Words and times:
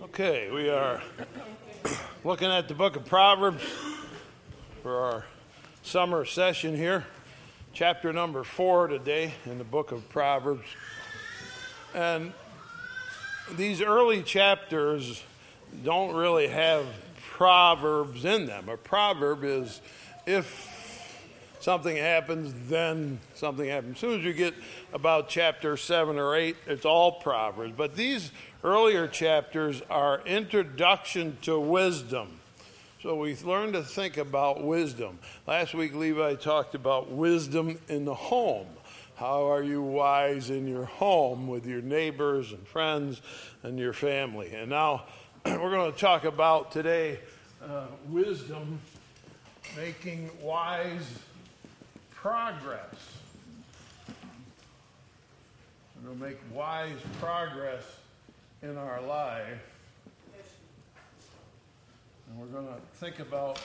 Okay, 0.00 0.48
we 0.52 0.70
are 0.70 1.02
looking 2.22 2.48
at 2.48 2.68
the 2.68 2.74
book 2.74 2.94
of 2.94 3.04
Proverbs 3.04 3.64
for 4.80 4.94
our 4.94 5.24
summer 5.82 6.24
session 6.24 6.76
here. 6.76 7.04
Chapter 7.72 8.12
number 8.12 8.44
four 8.44 8.86
today 8.86 9.34
in 9.44 9.58
the 9.58 9.64
book 9.64 9.90
of 9.90 10.08
Proverbs. 10.08 10.68
And 11.96 12.32
these 13.56 13.82
early 13.82 14.22
chapters 14.22 15.20
don't 15.82 16.14
really 16.14 16.46
have 16.46 16.86
proverbs 17.32 18.24
in 18.24 18.46
them. 18.46 18.68
A 18.68 18.76
proverb 18.76 19.42
is 19.42 19.80
if 20.28 20.77
something 21.60 21.96
happens, 21.96 22.52
then 22.68 23.18
something 23.34 23.68
happens. 23.68 23.96
As 23.96 24.00
soon 24.00 24.18
as 24.18 24.24
you 24.24 24.32
get 24.32 24.54
about 24.92 25.28
chapter 25.28 25.76
seven 25.76 26.18
or 26.18 26.34
eight, 26.34 26.56
it's 26.66 26.84
all 26.84 27.12
proverbs. 27.12 27.74
But 27.76 27.94
these 27.94 28.32
earlier 28.64 29.08
chapters 29.08 29.82
are 29.90 30.20
introduction 30.26 31.38
to 31.42 31.58
wisdom. 31.58 32.40
So 33.02 33.14
we 33.14 33.36
learn 33.36 33.72
to 33.74 33.82
think 33.82 34.16
about 34.16 34.64
wisdom. 34.64 35.20
Last 35.46 35.72
week, 35.72 35.94
Levi 35.94 36.34
talked 36.34 36.74
about 36.74 37.10
wisdom 37.10 37.78
in 37.88 38.04
the 38.04 38.14
home. 38.14 38.66
How 39.14 39.50
are 39.50 39.62
you 39.62 39.82
wise 39.82 40.50
in 40.50 40.66
your 40.66 40.84
home 40.84 41.48
with 41.48 41.66
your 41.66 41.80
neighbors 41.80 42.52
and 42.52 42.66
friends 42.66 43.20
and 43.62 43.78
your 43.78 43.92
family? 43.92 44.52
And 44.54 44.70
now 44.70 45.04
we're 45.46 45.70
going 45.70 45.92
to 45.92 45.98
talk 45.98 46.24
about 46.24 46.72
today 46.72 47.18
uh, 47.62 47.86
wisdom 48.08 48.80
making 49.76 50.30
wise 50.40 51.18
progress. 52.22 52.94
To 56.04 56.14
make 56.14 56.38
wise 56.54 56.96
progress 57.20 57.82
in 58.62 58.76
our 58.78 59.00
life. 59.02 59.58
And 62.28 62.40
we're 62.40 62.46
going 62.46 62.66
to 62.66 62.80
think 62.94 63.18
about 63.18 63.60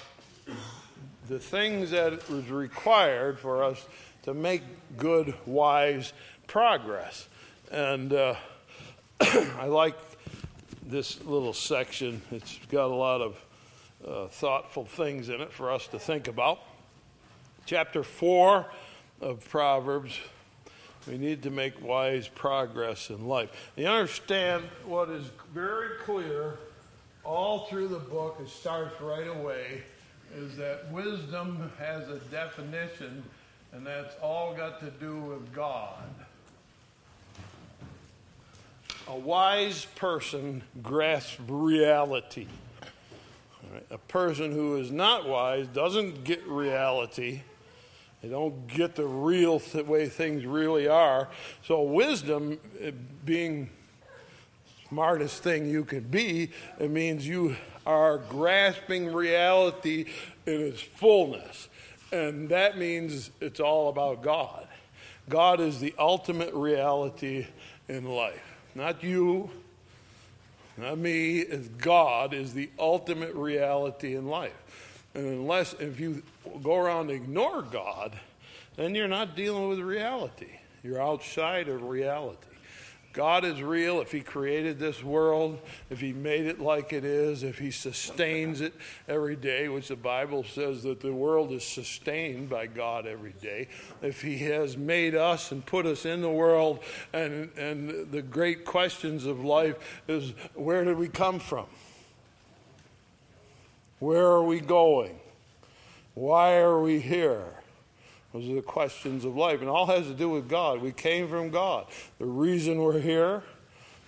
the 1.28 1.40
things 1.40 1.92
that 1.92 2.30
was 2.30 2.50
required 2.50 3.40
for 3.40 3.64
us 3.64 3.86
to 4.24 4.34
make 4.34 4.62
good, 4.98 5.34
wise 5.46 6.12
progress. 6.48 7.28
And 7.72 8.14
uh, 8.14 8.36
I 9.22 9.66
like 9.66 9.96
this 10.86 11.24
little 11.24 11.54
section. 11.54 12.22
It's 12.32 12.60
got 12.70 12.86
a 12.86 12.96
lot 12.96 13.22
of 13.22 13.46
uh, 14.06 14.28
thoughtful 14.28 14.86
things 14.86 15.30
in 15.30 15.40
it 15.42 15.52
for 15.52 15.72
us 15.72 15.88
to 15.88 16.00
think 16.00 16.28
about. 16.28 16.60
Chapter 17.66 18.04
4 18.04 18.66
of 19.22 19.48
Proverbs 19.50 20.20
we 21.08 21.18
need 21.18 21.44
to 21.44 21.50
make 21.50 21.82
wise 21.82 22.28
progress 22.28 23.10
in 23.10 23.28
life. 23.28 23.50
You 23.76 23.88
understand 23.88 24.64
what 24.86 25.10
is 25.10 25.30
very 25.54 25.98
clear 26.04 26.58
all 27.26 27.66
through 27.66 27.90
the 27.90 28.00
book, 28.00 28.38
it 28.42 28.50
starts 28.50 29.00
right 29.02 29.28
away, 29.28 29.84
is 30.36 30.58
that 30.58 30.92
wisdom 30.92 31.72
has 31.78 32.08
a 32.10 32.20
definition, 32.32 33.24
and 33.72 33.86
that's 33.86 34.16
all 34.22 34.54
got 34.54 34.80
to 34.82 34.92
do 34.92 35.18
with 35.18 35.54
God. 35.54 36.04
A 39.08 39.16
wise 39.16 39.86
person 39.96 40.64
grasps 40.82 41.40
reality. 41.48 42.48
A 43.90 43.98
person 43.98 44.52
who 44.52 44.78
is 44.78 44.92
not 44.92 45.28
wise 45.28 45.68
doesn't 45.68 46.24
get 46.24 46.46
reality 46.48 47.42
they 48.24 48.30
don't 48.30 48.68
get 48.68 48.96
the 48.96 49.06
real 49.06 49.60
th- 49.60 49.86
way 49.86 50.08
things 50.08 50.46
really 50.46 50.88
are. 50.88 51.28
So, 51.68 51.82
wisdom, 51.82 52.58
eh, 52.80 52.92
being 53.26 53.70
smartest 54.88 55.44
thing 55.44 55.70
you 55.70 55.84
could 55.84 56.10
be, 56.10 56.50
it 56.80 56.90
means 56.90 57.28
you 57.28 57.58
are 57.86 58.20
grasping 58.20 59.12
reality 59.12 60.06
in 60.46 60.62
its 60.62 60.82
fullness. 60.82 61.68
And 62.14 62.48
that 62.48 62.78
means 62.78 63.30
it's 63.42 63.60
all 63.60 63.90
about 63.90 64.22
God. 64.24 64.68
God 65.28 65.60
is 65.60 65.82
the 65.82 65.94
ultimate 66.00 66.54
reality 66.54 67.48
in 67.90 68.06
life. 68.06 68.56
Not 68.74 69.04
you, 69.04 69.50
not 70.78 70.98
me, 70.98 71.40
is 71.40 71.68
God 71.68 72.34
is 72.34 72.54
the 72.54 72.70
ultimate 72.80 73.34
reality 73.36 74.16
in 74.16 74.28
life. 74.28 74.54
And 75.14 75.26
unless, 75.26 75.74
if 75.74 76.00
you 76.00 76.24
go 76.62 76.76
around 76.76 77.10
and 77.10 77.22
ignore 77.24 77.62
God, 77.62 78.18
then 78.76 78.96
you're 78.96 79.08
not 79.08 79.36
dealing 79.36 79.70
with 79.70 79.80
reality. 79.80 80.60
You're 80.84 81.02
outside 81.02 81.70
of 81.70 81.84
reality. 81.84 82.48
God 83.14 83.46
is 83.46 83.62
real 83.62 84.02
if 84.02 84.12
He 84.12 84.22
created 84.22 84.80
this 84.80 85.04
world, 85.04 85.60
if 85.92 86.02
He 86.02 86.14
made 86.14 86.48
it 86.48 86.60
like 86.60 86.92
it 86.92 87.06
is, 87.06 87.44
if 87.44 87.60
He 87.60 87.70
sustains 87.70 88.60
it 88.60 88.74
every 89.08 89.36
day, 89.36 89.70
which 89.70 89.90
the 89.90 89.96
Bible 89.96 90.44
says 90.44 90.82
that 90.84 91.00
the 91.00 91.14
world 91.14 91.52
is 91.52 91.64
sustained 91.64 92.50
by 92.50 92.66
God 92.66 93.06
every 93.06 93.34
day, 93.34 93.68
if 94.02 94.24
He 94.24 94.40
has 94.40 94.76
made 94.76 95.14
us 95.14 95.52
and 95.52 95.64
put 95.64 95.86
us 95.86 96.06
in 96.06 96.22
the 96.22 96.30
world, 96.30 96.80
and, 97.14 97.52
and 97.56 98.12
the 98.12 98.24
great 98.24 98.66
questions 98.66 99.28
of 99.28 99.46
life 99.46 100.02
is 100.08 100.34
where 100.56 100.84
did 100.84 100.98
we 100.98 101.08
come 101.08 101.38
from? 101.38 101.68
Where 104.00 104.26
are 104.26 104.44
we 104.44 104.60
going? 104.60 105.20
Why 106.14 106.58
are 106.58 106.80
we 106.80 107.00
here? 107.00 107.44
Those 108.34 108.50
are 108.50 108.56
the 108.56 108.62
questions 108.62 109.26
of 109.26 109.36
life. 109.36 109.62
And 109.62 109.70
all 109.70 109.86
has 109.86 110.08
to 110.08 110.14
do 110.14 110.30
with 110.30 110.50
God. 110.50 110.82
We 110.82 110.92
came 110.92 111.28
from 111.28 111.50
God. 111.50 111.86
The 112.20 112.26
reason 112.26 112.80
we're 112.80 113.00
here 113.00 113.44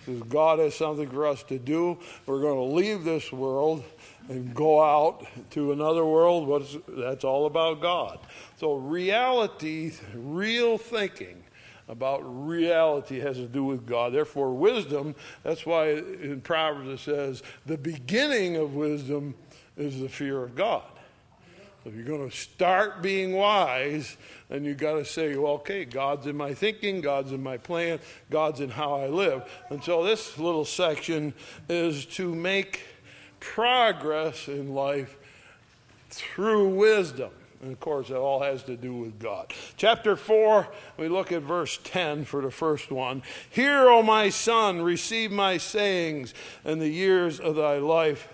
is 0.06 0.22
God 0.22 0.58
has 0.58 0.74
something 0.74 1.08
for 1.08 1.26
us 1.26 1.42
to 1.44 1.58
do. 1.58 1.98
We're 2.26 2.40
going 2.40 2.56
to 2.56 2.74
leave 2.74 3.04
this 3.04 3.32
world 3.32 3.84
and 4.28 4.54
go 4.54 4.82
out 4.82 5.26
to 5.50 5.72
another 5.72 6.04
world. 6.04 6.48
What's, 6.48 6.76
that's 6.88 7.24
all 7.24 7.46
about 7.46 7.80
God. 7.80 8.18
So, 8.56 8.74
reality, 8.74 9.92
real 10.14 10.78
thinking 10.78 11.44
about 11.88 12.18
reality 12.22 13.20
has 13.20 13.36
to 13.36 13.46
do 13.46 13.64
with 13.64 13.86
God. 13.86 14.12
Therefore, 14.12 14.52
wisdom, 14.52 15.14
that's 15.44 15.64
why 15.64 15.90
in 15.90 16.40
Proverbs 16.40 16.88
it 16.88 16.98
says, 16.98 17.42
the 17.64 17.78
beginning 17.78 18.56
of 18.56 18.74
wisdom 18.74 19.34
is 19.76 20.00
the 20.00 20.08
fear 20.08 20.42
of 20.42 20.56
God. 20.56 20.82
If 21.86 21.94
you're 21.94 22.04
going 22.04 22.28
to 22.28 22.36
start 22.36 23.00
being 23.00 23.32
wise, 23.32 24.16
then 24.48 24.64
you've 24.64 24.76
got 24.76 24.94
to 24.94 25.04
say, 25.04 25.36
well, 25.36 25.52
okay, 25.54 25.84
God's 25.84 26.26
in 26.26 26.36
my 26.36 26.52
thinking, 26.52 27.00
God's 27.00 27.30
in 27.30 27.40
my 27.40 27.58
plan, 27.58 28.00
God's 28.28 28.60
in 28.60 28.70
how 28.70 28.94
I 28.94 29.06
live. 29.06 29.48
And 29.70 29.84
so 29.84 30.02
this 30.02 30.36
little 30.36 30.64
section 30.64 31.32
is 31.68 32.04
to 32.06 32.34
make 32.34 32.80
progress 33.38 34.48
in 34.48 34.74
life 34.74 35.16
through 36.10 36.70
wisdom. 36.70 37.30
And 37.62 37.72
of 37.72 37.78
course, 37.78 38.10
it 38.10 38.16
all 38.16 38.42
has 38.42 38.64
to 38.64 38.76
do 38.76 38.92
with 38.92 39.20
God. 39.20 39.52
Chapter 39.76 40.16
4, 40.16 40.68
we 40.96 41.08
look 41.08 41.30
at 41.30 41.42
verse 41.42 41.78
10 41.84 42.24
for 42.24 42.42
the 42.42 42.50
first 42.50 42.90
one. 42.90 43.22
Hear, 43.48 43.88
O 43.88 44.02
my 44.02 44.28
son, 44.28 44.82
receive 44.82 45.30
my 45.30 45.56
sayings, 45.56 46.34
and 46.64 46.80
the 46.80 46.88
years 46.88 47.38
of 47.38 47.54
thy 47.54 47.78
life 47.78 48.28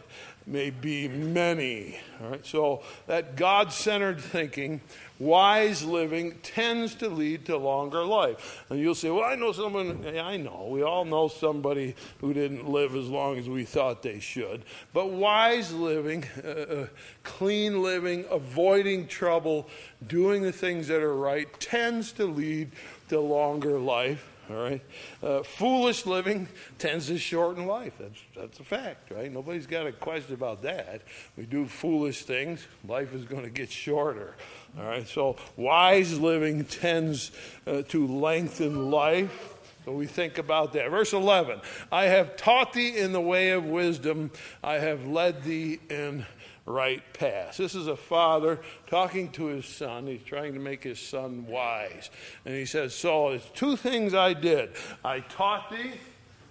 may 0.46 0.70
be 0.70 1.08
many. 1.08 1.98
All 2.22 2.30
right, 2.30 2.46
so 2.46 2.82
that 3.06 3.36
God 3.36 3.72
centered 3.72 4.20
thinking, 4.20 4.80
wise 5.18 5.84
living, 5.84 6.38
tends 6.42 6.94
to 6.96 7.08
lead 7.08 7.46
to 7.46 7.56
longer 7.56 8.04
life. 8.04 8.64
And 8.68 8.80
you'll 8.80 8.94
say, 8.94 9.10
Well, 9.10 9.24
I 9.24 9.34
know 9.34 9.52
someone, 9.52 10.02
yeah, 10.02 10.24
I 10.24 10.36
know, 10.36 10.68
we 10.70 10.82
all 10.82 11.04
know 11.04 11.28
somebody 11.28 11.94
who 12.20 12.34
didn't 12.34 12.68
live 12.68 12.94
as 12.96 13.08
long 13.08 13.38
as 13.38 13.48
we 13.48 13.64
thought 13.64 14.02
they 14.02 14.20
should. 14.20 14.62
But 14.92 15.10
wise 15.10 15.72
living, 15.72 16.24
uh, 16.44 16.86
clean 17.22 17.82
living, 17.82 18.24
avoiding 18.30 19.06
trouble, 19.06 19.68
doing 20.06 20.42
the 20.42 20.52
things 20.52 20.88
that 20.88 21.02
are 21.02 21.16
right, 21.16 21.48
tends 21.60 22.12
to 22.12 22.26
lead 22.26 22.72
to 23.08 23.20
longer 23.20 23.78
life. 23.78 24.31
All 24.50 24.56
right. 24.56 24.82
Uh, 25.22 25.42
foolish 25.42 26.04
living 26.04 26.48
tends 26.78 27.06
to 27.06 27.18
shorten 27.18 27.66
life. 27.66 27.92
That's 27.98 28.20
that's 28.34 28.60
a 28.60 28.64
fact, 28.64 29.10
right? 29.10 29.32
Nobody's 29.32 29.66
got 29.66 29.86
a 29.86 29.92
question 29.92 30.34
about 30.34 30.62
that. 30.62 31.02
We 31.36 31.46
do 31.46 31.66
foolish 31.66 32.24
things, 32.24 32.66
life 32.86 33.14
is 33.14 33.24
going 33.24 33.44
to 33.44 33.50
get 33.50 33.70
shorter. 33.70 34.36
All 34.78 34.84
right. 34.84 35.06
So 35.06 35.36
wise 35.56 36.18
living 36.18 36.64
tends 36.64 37.30
uh, 37.66 37.82
to 37.82 38.06
lengthen 38.06 38.90
life. 38.90 39.54
So 39.84 39.92
we 39.92 40.06
think 40.06 40.38
about 40.38 40.72
that. 40.74 40.90
Verse 40.90 41.12
11 41.12 41.60
I 41.90 42.04
have 42.04 42.36
taught 42.36 42.72
thee 42.72 42.96
in 42.96 43.12
the 43.12 43.20
way 43.20 43.50
of 43.50 43.64
wisdom, 43.64 44.30
I 44.62 44.74
have 44.74 45.06
led 45.06 45.44
thee 45.44 45.80
in 45.88 46.26
right 46.66 47.02
path. 47.12 47.56
This 47.56 47.74
is 47.74 47.86
a 47.86 47.96
father 47.96 48.60
talking 48.86 49.30
to 49.32 49.46
his 49.46 49.66
son. 49.66 50.06
He's 50.06 50.22
trying 50.22 50.54
to 50.54 50.60
make 50.60 50.84
his 50.84 51.00
son 51.00 51.46
wise. 51.46 52.10
And 52.44 52.54
he 52.54 52.64
says, 52.64 52.94
So, 52.94 53.30
it's 53.30 53.48
two 53.50 53.76
things 53.76 54.14
I 54.14 54.32
did. 54.32 54.70
I 55.04 55.20
taught 55.20 55.70
thee, 55.70 55.92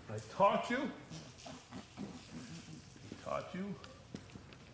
I 0.10 0.18
taught 0.36 0.70
you, 0.70 0.90
I 1.88 3.30
taught 3.30 3.50
you, 3.54 3.76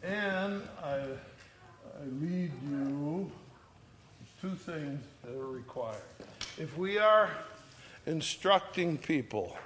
and 0.03 0.61
I, 0.83 0.95
I 0.95 2.05
lead 2.21 2.51
you. 2.69 3.31
Two 4.39 4.53
things 4.53 5.03
that 5.23 5.33
are 5.35 5.47
required. 5.47 5.97
If 6.59 6.77
we 6.77 6.99
are 6.99 7.31
instructing 8.05 8.99
people, 8.99 9.57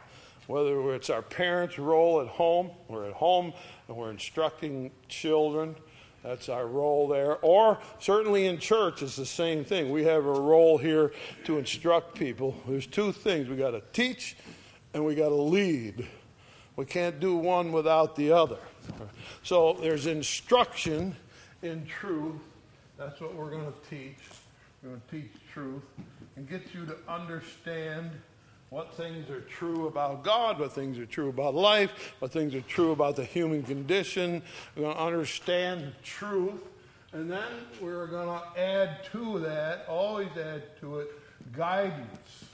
whether 0.51 0.93
it's 0.93 1.09
our 1.09 1.21
parents' 1.21 1.79
role 1.79 2.21
at 2.21 2.27
home, 2.27 2.71
we're 2.87 3.07
at 3.07 3.13
home 3.13 3.53
and 3.87 3.97
we're 3.97 4.11
instructing 4.11 4.91
children. 5.07 5.75
That's 6.23 6.49
our 6.49 6.67
role 6.67 7.07
there. 7.07 7.37
Or 7.37 7.79
certainly 7.99 8.45
in 8.45 8.59
church, 8.59 9.01
it's 9.01 9.15
the 9.15 9.25
same 9.25 9.63
thing. 9.63 9.89
We 9.91 10.03
have 10.03 10.25
a 10.25 10.31
role 10.31 10.77
here 10.77 11.13
to 11.45 11.57
instruct 11.57 12.15
people. 12.15 12.55
There's 12.67 12.85
two 12.85 13.11
things 13.11 13.47
we 13.47 13.55
got 13.55 13.71
to 13.71 13.81
teach 13.93 14.35
and 14.93 15.05
we 15.05 15.15
got 15.15 15.29
to 15.29 15.35
lead. 15.35 16.07
We 16.75 16.85
can't 16.85 17.19
do 17.19 17.37
one 17.37 17.71
without 17.71 18.15
the 18.15 18.31
other. 18.33 18.59
So 19.43 19.77
there's 19.81 20.05
instruction 20.05 21.15
in 21.61 21.85
truth. 21.85 22.41
That's 22.97 23.19
what 23.19 23.33
we're 23.33 23.49
going 23.49 23.65
to 23.65 23.89
teach. 23.89 24.17
We're 24.83 24.89
going 24.89 25.01
to 25.09 25.21
teach 25.21 25.31
truth 25.53 25.83
and 26.35 26.47
get 26.47 26.61
you 26.73 26.85
to 26.85 26.97
understand 27.07 28.11
what 28.71 28.95
things 28.95 29.29
are 29.29 29.41
true 29.41 29.87
about 29.87 30.23
God, 30.23 30.57
what 30.57 30.71
things 30.71 30.97
are 30.97 31.05
true 31.05 31.27
about 31.27 31.53
life, 31.53 32.15
what 32.19 32.31
things 32.31 32.55
are 32.55 32.61
true 32.61 32.93
about 32.93 33.17
the 33.17 33.25
human 33.25 33.63
condition. 33.63 34.41
We're 34.77 34.83
going 34.83 34.95
to 34.95 35.01
understand 35.01 35.91
truth. 36.03 36.63
And 37.11 37.29
then 37.29 37.43
we're 37.81 38.07
going 38.07 38.29
to 38.29 38.59
add 38.61 39.03
to 39.11 39.39
that, 39.39 39.85
always 39.89 40.29
add 40.37 40.63
to 40.79 40.99
it, 40.99 41.11
guidance. 41.51 42.45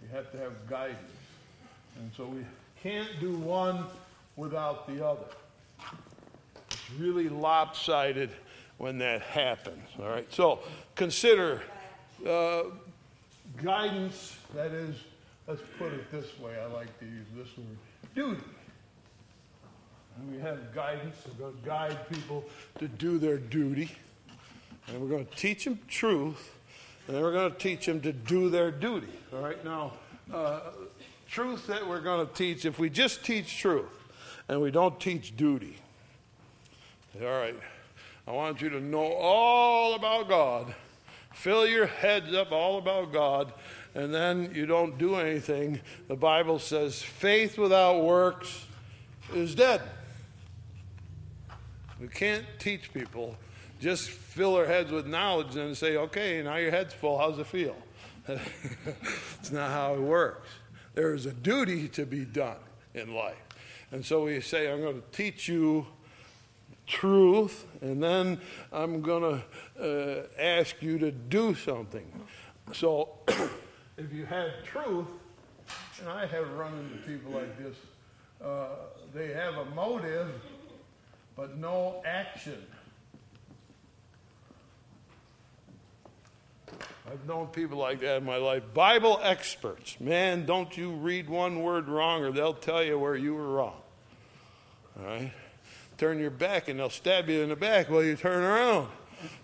We 0.00 0.06
have 0.16 0.30
to 0.30 0.38
have 0.38 0.52
guidance. 0.68 1.00
And 1.98 2.12
so 2.16 2.26
we 2.26 2.44
can't 2.80 3.10
do 3.18 3.36
one 3.36 3.86
without 4.36 4.86
the 4.86 5.04
other. 5.04 5.26
It's 6.70 6.90
really 6.96 7.28
lopsided 7.28 8.30
when 8.78 8.98
that 8.98 9.22
happens. 9.22 9.88
All 9.98 10.08
right. 10.10 10.32
So 10.32 10.60
consider 10.94 11.60
uh, 12.24 12.62
guidance. 13.60 14.36
That 14.54 14.70
is, 14.70 14.94
let's 15.46 15.62
put 15.78 15.92
it 15.92 16.10
this 16.10 16.38
way. 16.38 16.56
I 16.60 16.66
like 16.66 16.98
to 17.00 17.04
use 17.04 17.26
this 17.36 17.48
word: 17.56 17.76
duty. 18.14 18.44
And 20.16 20.32
we 20.32 20.40
have 20.40 20.72
guidance. 20.72 21.16
We're 21.26 21.46
going 21.46 21.60
to 21.60 21.68
guide 21.68 22.08
people 22.08 22.44
to 22.78 22.86
do 22.86 23.18
their 23.18 23.36
duty, 23.36 23.90
and 24.86 25.00
we're 25.00 25.08
going 25.08 25.26
to 25.26 25.36
teach 25.36 25.64
them 25.64 25.80
truth, 25.88 26.54
and 27.08 27.20
we're 27.20 27.32
going 27.32 27.50
to 27.50 27.58
teach 27.58 27.86
them 27.86 28.00
to 28.02 28.12
do 28.12 28.48
their 28.48 28.70
duty. 28.70 29.12
All 29.32 29.40
right. 29.40 29.62
Now, 29.64 29.92
uh, 30.32 30.60
truth 31.28 31.66
that 31.66 31.86
we're 31.86 32.00
going 32.00 32.26
to 32.26 32.32
teach. 32.32 32.64
If 32.64 32.78
we 32.78 32.90
just 32.90 33.24
teach 33.24 33.58
truth 33.58 33.90
and 34.48 34.60
we 34.60 34.70
don't 34.70 35.00
teach 35.00 35.36
duty, 35.36 35.76
all 37.20 37.26
right. 37.26 37.58
I 38.26 38.32
want 38.32 38.62
you 38.62 38.70
to 38.70 38.80
know 38.80 39.12
all 39.12 39.94
about 39.94 40.28
God. 40.28 40.74
Fill 41.34 41.66
your 41.66 41.86
heads 41.86 42.32
up 42.32 42.52
all 42.52 42.78
about 42.78 43.12
God, 43.12 43.52
and 43.94 44.12
then 44.12 44.52
you 44.54 44.66
don't 44.66 44.98
do 44.98 45.16
anything. 45.16 45.80
The 46.08 46.16
Bible 46.16 46.58
says 46.58 47.00
faith 47.02 47.58
without 47.58 48.02
works 48.02 48.66
is 49.32 49.54
dead. 49.54 49.82
We 52.00 52.08
can't 52.08 52.44
teach 52.58 52.92
people. 52.92 53.36
Just 53.80 54.10
fill 54.10 54.56
their 54.56 54.66
heads 54.66 54.90
with 54.90 55.06
knowledge 55.06 55.56
and 55.56 55.76
say, 55.76 55.96
okay, 55.96 56.42
now 56.42 56.56
your 56.56 56.70
head's 56.70 56.92
full. 56.92 57.18
How's 57.18 57.38
it 57.38 57.46
feel? 57.46 57.76
it's 58.28 59.52
not 59.52 59.70
how 59.70 59.94
it 59.94 60.00
works. 60.00 60.48
There 60.94 61.14
is 61.14 61.26
a 61.26 61.32
duty 61.32 61.88
to 61.88 62.06
be 62.06 62.24
done 62.24 62.56
in 62.94 63.14
life. 63.14 63.36
And 63.92 64.04
so 64.04 64.24
we 64.24 64.40
say, 64.40 64.72
I'm 64.72 64.80
going 64.80 65.00
to 65.00 65.16
teach 65.16 65.48
you 65.48 65.86
truth, 66.86 67.66
and 67.80 68.02
then 68.02 68.40
I'm 68.72 69.02
going 69.02 69.42
to 69.78 70.22
uh, 70.22 70.26
ask 70.40 70.82
you 70.82 70.98
to 70.98 71.10
do 71.10 71.54
something. 71.54 72.06
So 72.72 73.18
if 73.96 74.12
you 74.12 74.24
have 74.26 74.50
truth, 74.64 75.06
and 76.00 76.08
I 76.08 76.26
have 76.26 76.50
run 76.52 76.72
into 76.78 76.96
people 77.06 77.32
like 77.32 77.58
this, 77.58 77.76
uh, 78.44 78.68
they 79.14 79.32
have 79.32 79.54
a 79.54 79.64
motive, 79.66 80.30
but 81.36 81.56
no 81.58 82.02
action. 82.04 82.64
I've 87.10 87.26
known 87.26 87.48
people 87.48 87.78
like 87.78 88.00
that 88.00 88.18
in 88.18 88.24
my 88.24 88.36
life. 88.36 88.62
Bible 88.72 89.20
experts. 89.22 90.00
Man, 90.00 90.46
don't 90.46 90.76
you 90.76 90.92
read 90.92 91.28
one 91.28 91.62
word 91.62 91.88
wrong 91.88 92.24
or 92.24 92.32
they'll 92.32 92.54
tell 92.54 92.82
you 92.82 92.98
where 92.98 93.14
you 93.14 93.34
were 93.34 93.48
wrong. 93.48 93.76
All 94.98 95.04
right? 95.04 95.32
turn 95.96 96.18
your 96.18 96.30
back 96.30 96.68
and 96.68 96.78
they'll 96.78 96.90
stab 96.90 97.28
you 97.28 97.42
in 97.42 97.48
the 97.48 97.56
back 97.56 97.88
while 97.88 98.02
you 98.02 98.16
turn 98.16 98.42
around. 98.42 98.88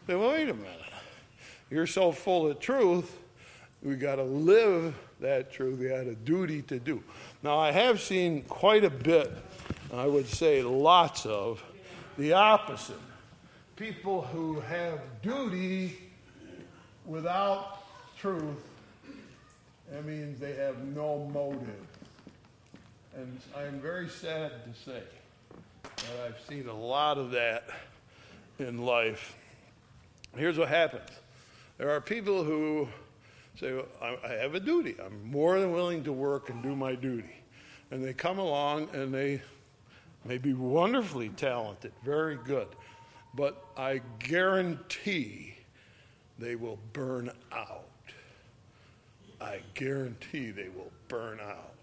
Say, 0.07 0.15
well, 0.15 0.31
wait 0.31 0.49
a 0.49 0.55
minute. 0.55 0.77
You're 1.71 1.87
so 1.87 2.13
full 2.13 2.51
of 2.51 2.59
truth, 2.59 3.17
we 3.83 3.95
got 3.97 4.17
to 4.17 4.23
live 4.23 4.95
that 5.21 5.53
truth. 5.53 5.79
We 5.79 5.89
got 5.89 6.07
a 6.07 6.15
duty 6.15 6.63
to 6.63 6.79
do. 6.79 7.03
Now, 7.43 7.59
I 7.59 7.71
have 7.73 8.01
seen 8.01 8.43
quite 8.43 8.85
a 8.85 8.91
bit, 8.91 9.33
I 9.93 10.07
would 10.07 10.29
say 10.29 10.63
lots 10.63 11.25
of, 11.27 11.63
the 12.19 12.35
opposite. 12.35 12.99
People 13.77 14.23
who 14.23 14.61
have 14.61 15.01
duty 15.23 15.99
without 17.07 17.79
truth, 18.19 18.69
that 19.91 20.05
means 20.05 20.39
they 20.39 20.55
have 20.55 20.85
no 20.85 21.31
motive. 21.33 21.87
And 23.17 23.41
I'm 23.57 23.81
very 23.81 24.09
sad 24.09 24.53
to 24.65 24.81
say 24.91 25.03
that 25.83 26.27
I've 26.27 26.39
seen 26.49 26.69
a 26.69 26.77
lot 26.77 27.19
of 27.19 27.31
that 27.33 27.65
in 28.59 28.85
life. 28.85 29.37
Here's 30.37 30.59
what 30.59 30.69
happens 30.69 31.09
there 31.79 31.91
are 31.91 32.01
people 32.01 32.45
who 32.45 32.89
say, 33.61 33.75
well, 33.75 33.87
I 34.25 34.33
have 34.33 34.55
a 34.55 34.61
duty. 34.61 34.97
I'm 35.05 35.31
more 35.31 35.61
than 35.61 35.73
willing 35.73 36.03
to 36.05 36.13
work 36.13 36.49
and 36.49 36.63
do 36.63 36.75
my 36.75 36.95
duty. 36.95 37.37
And 37.91 38.03
they 38.03 38.15
come 38.15 38.39
along 38.39 38.89
and 38.95 39.13
they 39.13 39.43
may 40.25 40.39
be 40.39 40.55
wonderfully 40.55 41.29
talented, 41.31 41.93
very 42.05 42.37
good. 42.37 42.69
But 43.35 43.63
I 43.77 44.01
guarantee 44.19 45.57
they 46.39 46.57
will 46.57 46.79
burn 46.93 47.31
out. 47.53 47.87
I 49.41 49.61
guarantee 49.75 50.51
they 50.51 50.69
will 50.69 50.93
burn 51.09 51.39
out 51.41 51.75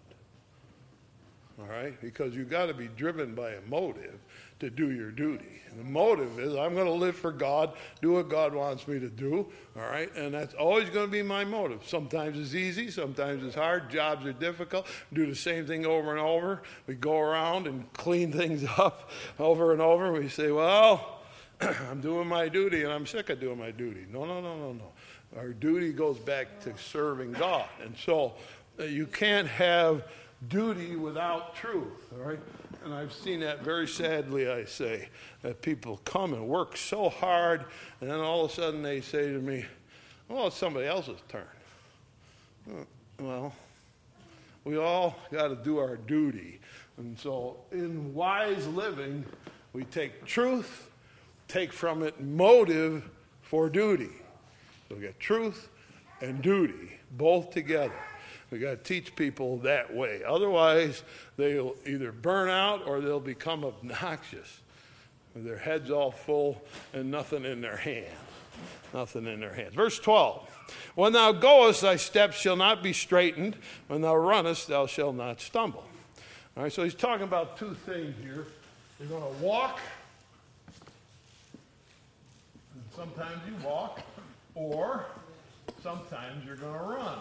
all 1.60 1.66
right? 1.66 2.00
Because 2.02 2.36
you've 2.36 2.50
got 2.50 2.68
to 2.68 2.74
be 2.74 2.88
driven 2.88 3.34
by 3.34 3.52
a 3.52 3.62
motive 3.62 4.20
to 4.60 4.70
do 4.70 4.92
your 4.92 5.12
duty. 5.12 5.62
And 5.70 5.80
the 5.80 5.84
motive 5.84 6.40
is 6.40 6.56
I'm 6.56 6.74
going 6.74 6.86
to 6.86 6.92
live 6.92 7.16
for 7.16 7.32
God, 7.32 7.74
do 8.02 8.14
what 8.14 8.30
God 8.30 8.54
wants 8.54 8.88
me 8.88 9.00
to 9.00 9.10
do, 9.10 9.48
all 9.76 9.84
right? 9.84 10.14
And 10.16 10.34
that's 10.34 10.54
always 10.54 10.90
going 10.90 11.08
to 11.08 11.12
be 11.12 11.22
my 11.22 11.44
motive. 11.44 11.82
Sometimes 11.86 12.38
it's 12.38 12.54
easy, 12.54 12.92
sometimes 12.92 13.44
it's 13.44 13.56
hard, 13.56 13.90
jobs 13.90 14.26
are 14.26 14.34
difficult, 14.34 14.88
do 15.14 15.26
the 15.26 15.36
same 15.36 15.66
thing 15.66 15.86
over 15.86 16.12
and 16.12 16.20
over. 16.20 16.62
We 16.86 16.96
go 16.96 17.20
around 17.20 17.68
and 17.68 17.92
clean 17.94 18.32
things 18.38 18.64
up 18.78 19.10
over 19.40 19.72
and 19.72 19.82
over. 19.82 20.12
We 20.12 20.30
say, 20.30 20.52
well, 20.52 21.22
I'm 21.62 22.02
doing 22.02 22.28
my 22.28 22.50
duty 22.50 22.84
and 22.84 22.94
I'm 22.94 23.08
sick 23.08 23.30
of 23.30 23.40
doing 23.40 23.58
my 23.58 23.72
duty. 23.72 24.06
No, 24.12 24.26
no, 24.26 24.42
no, 24.42 24.58
no, 24.58 24.74
no. 24.74 24.92
Our 25.36 25.50
duty 25.50 25.92
goes 25.92 26.18
back 26.18 26.60
to 26.62 26.78
serving 26.78 27.34
God. 27.34 27.68
And 27.84 27.96
so 27.98 28.34
uh, 28.80 28.84
you 28.84 29.06
can't 29.06 29.48
have 29.48 30.04
duty 30.50 30.96
without 30.96 31.56
truth, 31.56 32.14
all 32.14 32.28
right? 32.28 32.40
And 32.86 32.94
I've 32.94 33.12
seen 33.12 33.40
that 33.42 33.64
very 33.64 33.88
sadly, 33.88 34.50
I 34.50 34.66
say, 34.66 35.10
that 35.42 35.62
people 35.62 36.00
come 36.06 36.34
and 36.34 36.48
work 36.48 36.78
so 36.78 37.10
hard, 37.10 37.66
and 38.02 38.10
then 38.10 38.20
all 38.20 38.46
of 38.46 38.52
a 38.52 38.54
sudden 38.54 38.82
they 38.82 39.02
say 39.02 39.28
to 39.28 39.40
me, 39.40 39.66
well, 40.30 40.48
it's 40.48 40.56
somebody 40.56 40.86
else's 40.86 41.20
turn. 41.28 42.86
Well, 43.20 43.54
we 44.64 44.78
all 44.78 45.18
got 45.32 45.48
to 45.48 45.56
do 45.56 45.80
our 45.80 45.96
duty. 45.96 46.60
And 46.98 47.18
so, 47.18 47.58
in 47.72 48.14
wise 48.14 48.68
living, 48.68 49.26
we 49.74 49.86
take 49.86 50.26
truth, 50.26 50.90
take 51.48 51.72
from 51.72 52.04
it 52.04 52.20
motive 52.22 53.10
for 53.42 53.70
duty. 53.70 54.10
So 54.90 54.96
we 54.96 55.02
get 55.02 55.20
truth 55.20 55.70
and 56.22 56.42
duty 56.42 56.98
both 57.12 57.52
together. 57.52 57.94
We 58.50 58.60
got 58.60 58.72
to 58.72 58.78
teach 58.78 59.16
people 59.16 59.58
that 59.60 59.94
way. 59.94 60.22
Otherwise, 60.26 61.04
they'll 61.36 61.76
either 61.86 62.12
burn 62.12 62.50
out 62.50 62.88
or 62.88 63.02
they'll 63.02 63.20
become 63.20 63.66
obnoxious. 63.66 64.62
With 65.36 65.46
their 65.46 65.58
heads 65.58 65.92
all 65.92 66.12
full 66.12 66.62
and 66.94 67.12
nothing 67.12 67.46
in 67.46 67.62
their 67.62 67.78
hands. 67.78 68.08
Nothing 68.94 69.28
in 69.28 69.40
their 69.40 69.54
hands. 69.54 69.76
Verse 69.76 70.00
12 70.00 70.50
When 70.96 71.14
thou 71.14 71.34
goest, 71.34 71.82
thy 71.82 71.98
steps 71.98 72.38
shall 72.38 72.56
not 72.56 72.82
be 72.82 72.94
straitened. 72.94 73.58
When 73.88 74.02
thou 74.02 74.16
runnest, 74.16 74.68
thou 74.68 74.88
shalt 74.88 75.16
not 75.16 75.42
stumble. 75.42 75.84
All 76.56 76.64
right, 76.64 76.72
so 76.72 76.84
he's 76.84 76.96
talking 76.96 77.26
about 77.26 77.58
two 77.58 77.76
things 77.86 78.16
here. 78.24 78.48
You're 79.00 79.10
going 79.10 79.22
to 79.22 79.44
walk, 79.44 79.80
and 82.74 82.84
sometimes 82.96 83.40
you 83.46 83.54
walk, 83.68 84.02
or 84.56 85.06
sometimes 85.84 86.44
you're 86.46 86.56
going 86.56 86.80
to 86.80 86.84
run. 86.84 87.20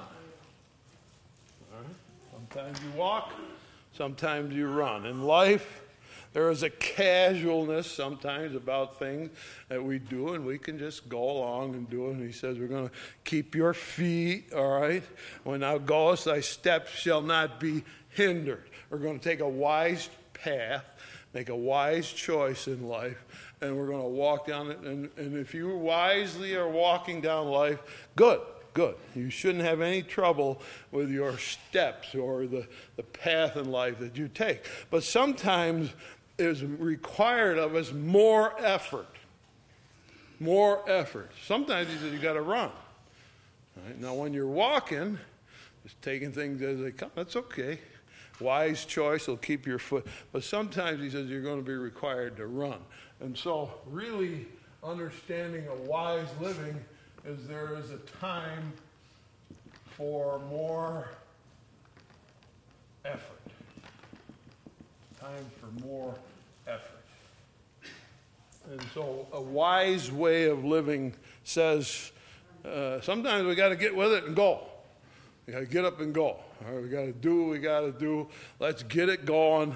Sometimes 2.32 2.78
you 2.82 2.98
walk, 2.98 3.32
sometimes 3.92 4.54
you 4.54 4.68
run. 4.68 5.06
In 5.06 5.22
life, 5.22 5.82
there 6.32 6.50
is 6.50 6.62
a 6.62 6.68
casualness 6.68 7.90
sometimes 7.90 8.54
about 8.54 8.98
things 8.98 9.30
that 9.68 9.82
we 9.82 9.98
do, 9.98 10.34
and 10.34 10.44
we 10.44 10.58
can 10.58 10.78
just 10.78 11.08
go 11.08 11.30
along 11.30 11.74
and 11.74 11.88
do 11.88 12.08
it. 12.08 12.10
And 12.12 12.22
he 12.22 12.30
says, 12.30 12.58
We're 12.58 12.66
going 12.66 12.88
to 12.88 12.94
keep 13.24 13.54
your 13.54 13.72
feet, 13.72 14.52
all 14.52 14.78
right? 14.78 15.02
When 15.44 15.60
thou 15.60 15.78
goest, 15.78 16.26
thy 16.26 16.40
steps 16.40 16.90
shall 16.90 17.22
not 17.22 17.58
be 17.58 17.84
hindered. 18.10 18.64
We're 18.90 18.98
going 18.98 19.18
to 19.18 19.24
take 19.26 19.40
a 19.40 19.48
wise 19.48 20.10
path, 20.34 20.84
make 21.32 21.48
a 21.48 21.56
wise 21.56 22.12
choice 22.12 22.68
in 22.68 22.86
life, 22.86 23.24
and 23.62 23.74
we're 23.74 23.86
going 23.86 24.02
to 24.02 24.08
walk 24.08 24.46
down 24.46 24.70
it. 24.70 24.78
And, 24.80 25.08
and 25.16 25.38
if 25.38 25.54
you 25.54 25.74
wisely 25.74 26.54
are 26.54 26.68
walking 26.68 27.22
down 27.22 27.46
life, 27.46 27.78
good, 28.14 28.40
good. 28.76 28.94
You 29.14 29.30
shouldn't 29.30 29.64
have 29.64 29.80
any 29.80 30.02
trouble 30.02 30.60
with 30.92 31.10
your 31.10 31.38
steps 31.38 32.14
or 32.14 32.46
the, 32.46 32.66
the 32.96 33.02
path 33.02 33.56
in 33.56 33.72
life 33.72 33.98
that 34.00 34.18
you 34.18 34.28
take. 34.28 34.66
But 34.90 35.02
sometimes 35.02 35.94
is 36.38 36.62
required 36.62 37.56
of 37.56 37.74
us 37.74 37.90
more 37.90 38.54
effort. 38.62 39.08
More 40.38 40.86
effort. 40.86 41.30
Sometimes 41.46 41.88
he 41.88 41.96
says 41.96 42.12
you 42.12 42.18
got 42.18 42.34
to 42.34 42.42
run. 42.42 42.70
Right? 43.82 43.98
Now, 43.98 44.12
when 44.12 44.34
you're 44.34 44.46
walking, 44.46 45.18
just 45.82 46.00
taking 46.02 46.30
things 46.30 46.60
as 46.60 46.78
they 46.78 46.90
come, 46.90 47.10
that's 47.14 47.34
okay. 47.34 47.78
Wise 48.40 48.84
choice 48.84 49.26
will 49.26 49.38
keep 49.38 49.66
your 49.66 49.78
foot. 49.78 50.06
But 50.32 50.44
sometimes 50.44 51.00
he 51.00 51.08
says 51.08 51.30
you're 51.30 51.40
going 51.40 51.64
to 51.64 51.66
be 51.66 51.76
required 51.76 52.36
to 52.36 52.46
run. 52.46 52.80
And 53.20 53.38
so, 53.38 53.72
really 53.86 54.46
understanding 54.84 55.66
a 55.68 55.74
wise 55.88 56.28
living 56.42 56.78
is 57.26 57.48
there 57.48 57.74
is 57.76 57.90
a 57.90 57.98
time 58.20 58.72
for 59.96 60.38
more 60.48 61.08
effort. 63.04 63.40
Time 65.20 65.44
for 65.60 65.84
more 65.84 66.14
effort. 66.68 67.02
And 68.70 68.80
so, 68.94 69.26
a 69.32 69.40
wise 69.40 70.12
way 70.12 70.44
of 70.48 70.64
living 70.64 71.14
says 71.42 72.12
uh, 72.64 73.00
sometimes 73.00 73.44
we 73.44 73.56
got 73.56 73.70
to 73.70 73.76
get 73.76 73.96
with 73.96 74.12
it 74.12 74.24
and 74.24 74.36
go. 74.36 74.60
We 75.46 75.52
got 75.52 75.60
to 75.60 75.66
get 75.66 75.84
up 75.84 76.00
and 76.00 76.14
go. 76.14 76.24
All 76.24 76.72
right, 76.72 76.82
we 76.82 76.88
got 76.88 77.06
to 77.06 77.12
do 77.12 77.42
what 77.42 77.50
we 77.50 77.58
got 77.58 77.80
to 77.80 77.92
do. 77.92 78.28
Let's 78.60 78.84
get 78.84 79.08
it 79.08 79.24
going, 79.24 79.74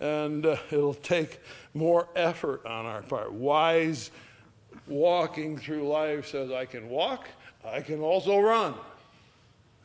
and 0.00 0.46
uh, 0.46 0.56
it'll 0.70 0.94
take 0.94 1.40
more 1.74 2.08
effort 2.16 2.64
on 2.64 2.86
our 2.86 3.02
part. 3.02 3.32
Wise 3.32 4.10
walking 4.88 5.56
through 5.56 5.88
life 5.88 6.28
says, 6.28 6.50
I 6.50 6.64
can 6.64 6.88
walk, 6.88 7.28
I 7.64 7.80
can 7.80 8.00
also 8.00 8.38
run 8.38 8.74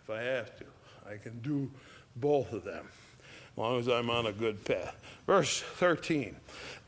if 0.04 0.10
I 0.10 0.22
have 0.22 0.58
to. 0.60 0.66
I 1.10 1.18
can 1.18 1.40
do 1.40 1.70
both 2.16 2.54
of 2.54 2.64
them 2.64 2.88
as 3.52 3.58
long 3.58 3.80
as 3.80 3.88
I'm 3.88 4.10
on 4.10 4.26
a 4.26 4.32
good 4.32 4.64
path. 4.64 4.96
Verse 5.26 5.62
13 5.62 6.36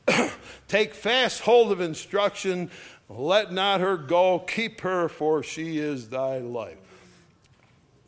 Take 0.68 0.94
fast 0.94 1.42
hold 1.42 1.72
of 1.72 1.82
instruction, 1.82 2.70
let 3.10 3.52
not 3.52 3.80
her 3.82 3.98
go, 3.98 4.40
keep 4.40 4.82
her, 4.82 5.08
for 5.10 5.44
she 5.44 5.78
is 5.78 6.10
thy 6.10 6.40
life. 6.40 6.78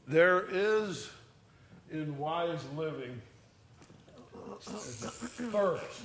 There 0.08 0.46
is 0.50 1.10
in 1.92 2.18
wise 2.18 2.64
living 2.76 3.22
thirst, 4.62 6.02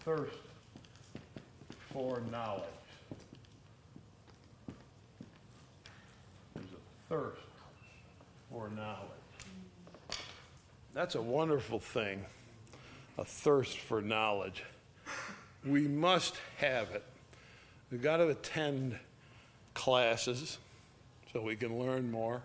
thirst 0.00 0.47
for 1.92 2.22
knowledge. 2.30 2.64
There's 6.54 6.66
a 6.66 7.08
thirst 7.08 7.40
for 8.50 8.70
knowledge. 8.70 9.08
That's 10.94 11.14
a 11.14 11.22
wonderful 11.22 11.78
thing, 11.78 12.24
a 13.18 13.24
thirst 13.24 13.78
for 13.78 14.02
knowledge. 14.02 14.64
We 15.64 15.86
must 15.86 16.36
have 16.58 16.90
it. 16.90 17.04
We've 17.90 18.02
got 18.02 18.18
to 18.18 18.28
attend 18.28 18.98
classes 19.74 20.58
so 21.32 21.40
we 21.40 21.56
can 21.56 21.78
learn 21.78 22.10
more. 22.10 22.42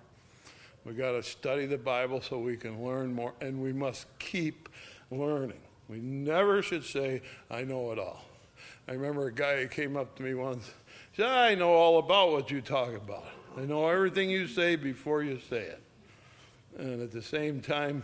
We've 0.86 0.98
got 0.98 1.12
to 1.12 1.24
study 1.24 1.66
the 1.66 1.78
Bible 1.78 2.22
so 2.22 2.40
we 2.40 2.58
can 2.58 2.84
learn 2.86 3.14
more, 3.14 3.34
and 3.40 3.62
we 3.62 3.74
must 3.74 4.06
keep 4.20 4.70
learning. 5.10 5.60
We 5.90 5.98
never 5.98 6.62
should 6.62 6.84
say, 6.84 7.22
I 7.50 7.64
know 7.64 7.92
it 7.92 8.00
all. 8.00 8.24
I 8.88 8.94
remember 8.94 9.28
a 9.28 9.34
guy 9.34 9.66
came 9.70 9.96
up 9.96 10.16
to 10.18 10.24
me 10.24 10.34
once, 10.34 10.70
said, 11.16 11.28
I 11.28 11.56
know 11.56 11.72
all 11.72 12.00
about 12.00 12.32
what 12.32 12.52
you 12.52 12.62
talk 12.62 12.94
about. 12.94 13.26
I 13.58 13.62
know 13.62 13.88
everything 13.88 14.30
you 14.30 14.48
say 14.48 14.76
before 14.76 15.24
you 15.24 15.40
say 15.50 15.62
it. 15.62 15.82
And 16.78 17.02
at 17.02 17.12
the 17.12 17.22
same 17.22 17.62
time, 17.62 18.04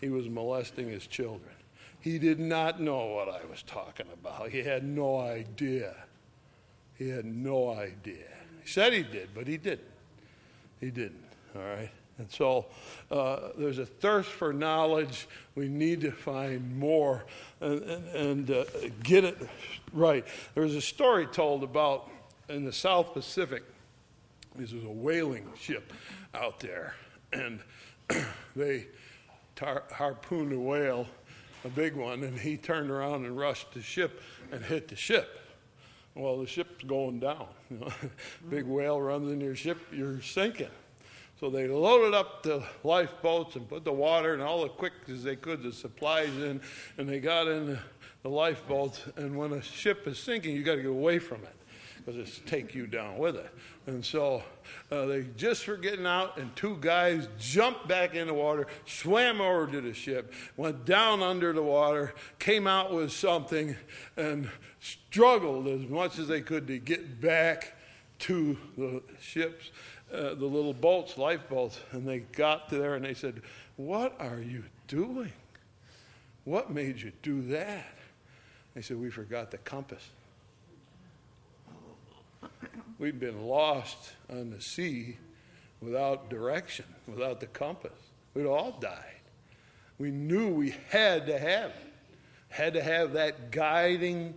he 0.00 0.08
was 0.08 0.28
molesting 0.28 0.88
his 0.88 1.06
children. 1.06 1.54
He 2.00 2.18
did 2.18 2.38
not 2.40 2.80
know 2.80 3.06
what 3.06 3.28
I 3.28 3.44
was 3.50 3.62
talking 3.62 4.06
about. 4.12 4.50
He 4.50 4.62
had 4.62 4.84
no 4.84 5.18
idea. 5.18 5.94
He 6.94 7.08
had 7.08 7.24
no 7.24 7.74
idea. 7.74 8.28
He 8.62 8.68
said 8.68 8.92
he 8.92 9.02
did, 9.02 9.30
but 9.34 9.46
he 9.46 9.56
didn't. 9.56 9.90
He 10.80 10.90
didn't. 10.90 11.24
All 11.54 11.62
right? 11.62 11.90
And 12.18 12.30
so 12.30 12.66
uh, 13.10 13.50
there's 13.58 13.78
a 13.78 13.86
thirst 13.86 14.30
for 14.30 14.52
knowledge. 14.52 15.28
We 15.54 15.68
need 15.68 16.00
to 16.02 16.10
find 16.10 16.78
more 16.78 17.26
and, 17.60 17.82
and, 17.82 18.08
and 18.08 18.50
uh, 18.50 18.64
get 19.02 19.24
it 19.24 19.36
right. 19.92 20.24
There 20.54 20.62
was 20.62 20.74
a 20.74 20.80
story 20.80 21.26
told 21.26 21.62
about 21.62 22.10
in 22.48 22.64
the 22.64 22.72
South 22.72 23.12
Pacific. 23.12 23.62
This 24.54 24.72
was 24.72 24.84
a 24.84 24.90
whaling 24.90 25.46
ship 25.58 25.92
out 26.34 26.60
there, 26.60 26.94
and 27.32 27.60
they 28.56 28.86
tar- 29.54 29.84
harpooned 29.92 30.52
a 30.52 30.58
whale, 30.58 31.06
a 31.64 31.68
big 31.68 31.94
one, 31.94 32.22
and 32.22 32.38
he 32.38 32.56
turned 32.56 32.90
around 32.90 33.26
and 33.26 33.36
rushed 33.36 33.74
the 33.74 33.82
ship 33.82 34.22
and 34.50 34.64
hit 34.64 34.88
the 34.88 34.96
ship. 34.96 35.40
Well, 36.14 36.38
the 36.38 36.46
ship's 36.46 36.82
going 36.84 37.20
down. 37.20 37.48
You 37.70 37.78
know? 37.80 37.92
big 38.48 38.64
whale 38.64 38.98
runs 38.98 39.30
in 39.30 39.40
your 39.40 39.54
ship, 39.54 39.78
you're 39.92 40.22
sinking. 40.22 40.70
So 41.38 41.50
they 41.50 41.68
loaded 41.68 42.14
up 42.14 42.42
the 42.42 42.62
lifeboats 42.82 43.56
and 43.56 43.68
put 43.68 43.84
the 43.84 43.92
water 43.92 44.32
and 44.32 44.42
all 44.42 44.62
the 44.62 44.70
quick 44.70 44.94
as 45.10 45.22
they 45.22 45.36
could, 45.36 45.62
the 45.62 45.72
supplies 45.72 46.30
in, 46.30 46.62
and 46.96 47.06
they 47.06 47.20
got 47.20 47.46
in 47.46 47.66
the, 47.66 47.78
lifeboats. 48.28 49.02
And 49.14 49.36
when 49.36 49.52
a 49.52 49.62
ship 49.62 50.08
is 50.08 50.18
sinking, 50.18 50.56
you 50.56 50.64
got 50.64 50.76
to 50.76 50.82
get 50.82 50.90
away 50.90 51.20
from 51.20 51.42
it 51.44 51.54
because 51.98 52.18
it's 52.18 52.40
take 52.46 52.74
you 52.74 52.86
down 52.88 53.18
with 53.18 53.36
it. 53.36 53.48
And 53.86 54.04
so 54.04 54.42
uh, 54.90 55.06
they 55.06 55.26
just 55.36 55.68
were 55.68 55.76
getting 55.76 56.06
out, 56.06 56.36
and 56.38 56.54
two 56.56 56.76
guys 56.80 57.28
jumped 57.38 57.86
back 57.86 58.14
in 58.14 58.26
the 58.26 58.34
water, 58.34 58.66
swam 58.84 59.40
over 59.40 59.68
to 59.68 59.80
the 59.80 59.94
ship, 59.94 60.32
went 60.56 60.84
down 60.84 61.22
under 61.22 61.52
the 61.52 61.62
water, 61.62 62.14
came 62.40 62.66
out 62.66 62.92
with 62.92 63.12
something, 63.12 63.76
and 64.16 64.50
struggled 64.80 65.68
as 65.68 65.88
much 65.88 66.18
as 66.18 66.26
they 66.26 66.40
could 66.40 66.66
to 66.66 66.78
get 66.78 67.20
back 67.20 67.74
to 68.18 68.56
the 68.76 69.02
ships 69.20 69.70
uh, 70.12 70.34
the 70.34 70.46
little 70.46 70.72
boats, 70.72 71.18
lifeboats, 71.18 71.80
and 71.92 72.06
they 72.06 72.20
got 72.20 72.68
there 72.68 72.94
and 72.94 73.04
they 73.04 73.14
said, 73.14 73.42
What 73.76 74.14
are 74.20 74.40
you 74.40 74.64
doing? 74.86 75.32
What 76.44 76.70
made 76.70 77.00
you 77.00 77.12
do 77.22 77.42
that? 77.48 77.94
They 78.74 78.82
said, 78.82 78.98
We 78.98 79.10
forgot 79.10 79.50
the 79.50 79.58
compass. 79.58 80.08
We'd 82.98 83.20
been 83.20 83.46
lost 83.46 84.12
on 84.30 84.50
the 84.50 84.60
sea 84.60 85.18
without 85.82 86.30
direction, 86.30 86.86
without 87.06 87.40
the 87.40 87.46
compass. 87.46 87.98
We'd 88.32 88.46
all 88.46 88.72
died. 88.80 89.02
We 89.98 90.10
knew 90.10 90.48
we 90.48 90.74
had 90.90 91.26
to 91.26 91.38
have 91.38 91.70
it, 91.70 91.92
had 92.48 92.74
to 92.74 92.82
have 92.82 93.12
that 93.14 93.50
guiding 93.50 94.34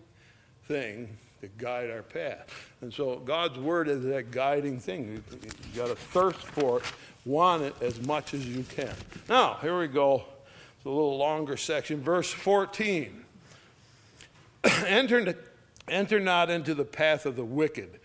thing 0.68 1.18
to 1.42 1.48
guide 1.58 1.90
our 1.90 2.04
path. 2.04 2.48
And 2.82 2.94
so 2.94 3.18
God's 3.18 3.58
word 3.58 3.88
is 3.88 4.04
that 4.04 4.32
guiding 4.32 4.80
thing. 4.80 5.24
You've 5.32 5.76
got 5.76 5.88
to 5.88 5.96
thirst 5.96 6.40
for 6.40 6.80
it, 6.80 6.84
want 7.26 7.64
it 7.64 7.76
as 7.82 8.02
much 8.02 8.34
as 8.34 8.48
you 8.48 8.64
can. 8.64 8.94
Now, 9.28 9.58
here 9.62 9.78
we 9.80 9.88
go. 9.88 10.24
It's 10.78 10.86
a 10.86 10.90
little 10.90 11.18
longer 11.18 11.58
section. 11.58 12.02
Verse 12.02 12.32
14. 12.32 13.26
enter, 14.86 15.36
enter 15.88 16.20
not 16.20 16.50
into 16.50 16.74
the 16.74 16.86
path 16.86 17.26
of 17.26 17.36
the 17.36 17.46
wicked. 17.46 18.00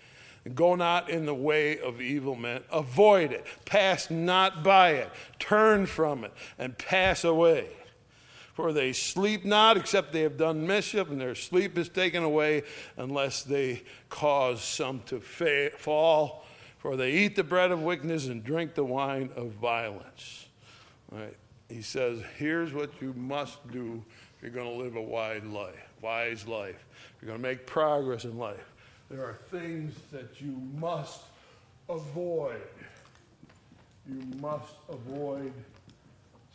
Go 0.55 0.75
not 0.75 1.09
in 1.09 1.25
the 1.25 1.35
way 1.35 1.79
of 1.79 2.03
evil 2.03 2.35
men. 2.35 2.63
Avoid 2.71 3.33
it. 3.33 3.47
Pass 3.65 4.11
not 4.11 4.63
by 4.63 4.91
it. 4.91 5.11
Turn 5.39 5.87
from 5.87 6.25
it 6.25 6.33
and 6.59 6.77
pass 6.77 7.25
away. 7.25 7.69
For 8.55 8.73
they 8.73 8.93
sleep 8.93 9.45
not 9.45 9.77
except 9.77 10.13
they 10.13 10.23
have 10.23 10.37
done 10.37 10.67
mischief, 10.67 11.11
and 11.11 11.21
their 11.21 11.35
sleep 11.35 11.77
is 11.77 11.89
taken 11.89 12.23
away 12.23 12.63
unless 12.97 13.43
they 13.43 13.83
cause 14.09 14.63
some 14.63 15.03
to 15.07 15.21
fa- 15.21 15.73
fall. 15.77 16.47
For 16.79 16.97
they 16.97 17.13
eat 17.13 17.35
the 17.35 17.43
bread 17.43 17.73
of 17.73 17.83
wickedness 17.83 18.29
and 18.29 18.45
drink 18.45 18.75
the 18.75 18.85
wine 18.85 19.31
of 19.35 19.53
violence. 19.53 20.47
Right? 21.11 21.37
He 21.69 21.83
says, 21.83 22.21
here's 22.39 22.73
what 22.73 22.91
you 23.01 23.13
must 23.15 23.67
do 23.73 24.05
if 24.37 24.43
you're 24.43 24.53
going 24.53 24.71
to 24.71 24.85
live 24.85 24.95
a 24.95 25.03
wide 25.03 25.45
life, 25.45 25.89
wise 26.01 26.47
life. 26.47 26.85
If 27.17 27.23
you're 27.23 27.29
going 27.31 27.43
to 27.43 27.49
make 27.49 27.67
progress 27.67 28.25
in 28.25 28.39
life. 28.39 28.73
There 29.11 29.25
are 29.25 29.39
things 29.51 29.95
that 30.13 30.41
you 30.41 30.61
must 30.79 31.23
avoid. 31.89 32.63
You 34.09 34.23
must 34.41 34.75
avoid 34.89 35.53